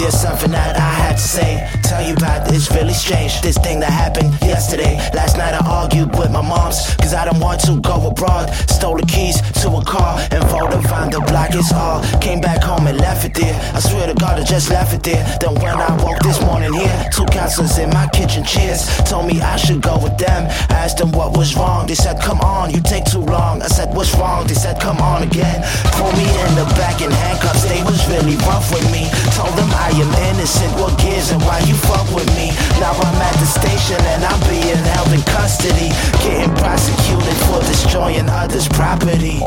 [0.02, 1.71] There's something that I had to say.
[2.02, 3.40] Tell you about it's really strange.
[3.42, 4.96] This thing that happened yesterday.
[5.14, 8.50] Last night I argued with my moms, cause I don't want to go abroad.
[8.68, 12.02] Stole the keys to a car and voted find the block is all.
[12.20, 13.54] Came back home and left it there.
[13.74, 15.22] I swear to God, I just left it there.
[15.38, 19.40] Then when I woke this morning here, two counselors in my kitchen chairs told me
[19.40, 20.50] I should go with them.
[20.70, 21.86] I asked them what was wrong.
[21.86, 23.62] They said, Come on, you take too long.
[23.62, 24.46] I said, What's wrong?
[24.48, 25.62] They said, Come on again.
[25.94, 27.62] Pull me in the back in handcuffs.
[27.64, 29.06] They was really rough with me.
[29.38, 30.72] Told them I am innocent.
[30.82, 32.48] What gives and why you fuck with me?
[32.80, 35.90] Now I'm at the station and I'm being held in custody.
[36.24, 39.40] Getting prosecuted for destroying others' property.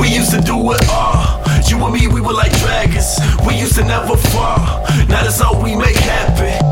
[0.00, 1.42] We used to do it all.
[1.68, 3.18] You and me, we were like dragons.
[3.46, 4.58] We used to never fall.
[5.08, 6.65] Now that's all we make happen.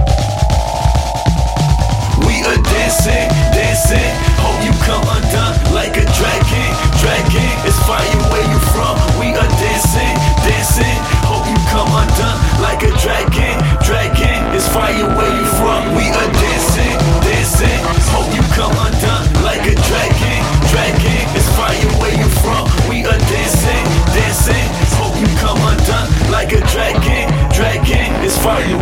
[2.95, 4.13] Dancing, dancing.
[4.39, 6.71] Hope you come undone like a dragon.
[7.03, 8.95] Dragon is fire where you from.
[9.19, 10.15] We are dancing,
[10.47, 10.99] dancing.
[11.27, 13.59] Hope you come undone like a dragon.
[13.83, 15.81] Dragon is fire where you from.
[15.99, 16.95] We are dancing,
[17.27, 17.81] dancing.
[18.15, 20.39] Hope you come undone like a dragon.
[20.71, 22.71] Dragon is fire where you from.
[22.89, 23.85] We are dancing,
[24.15, 24.67] dancing.
[25.03, 27.27] Hope you come undone like a dragon.
[27.51, 28.79] Dragon is fire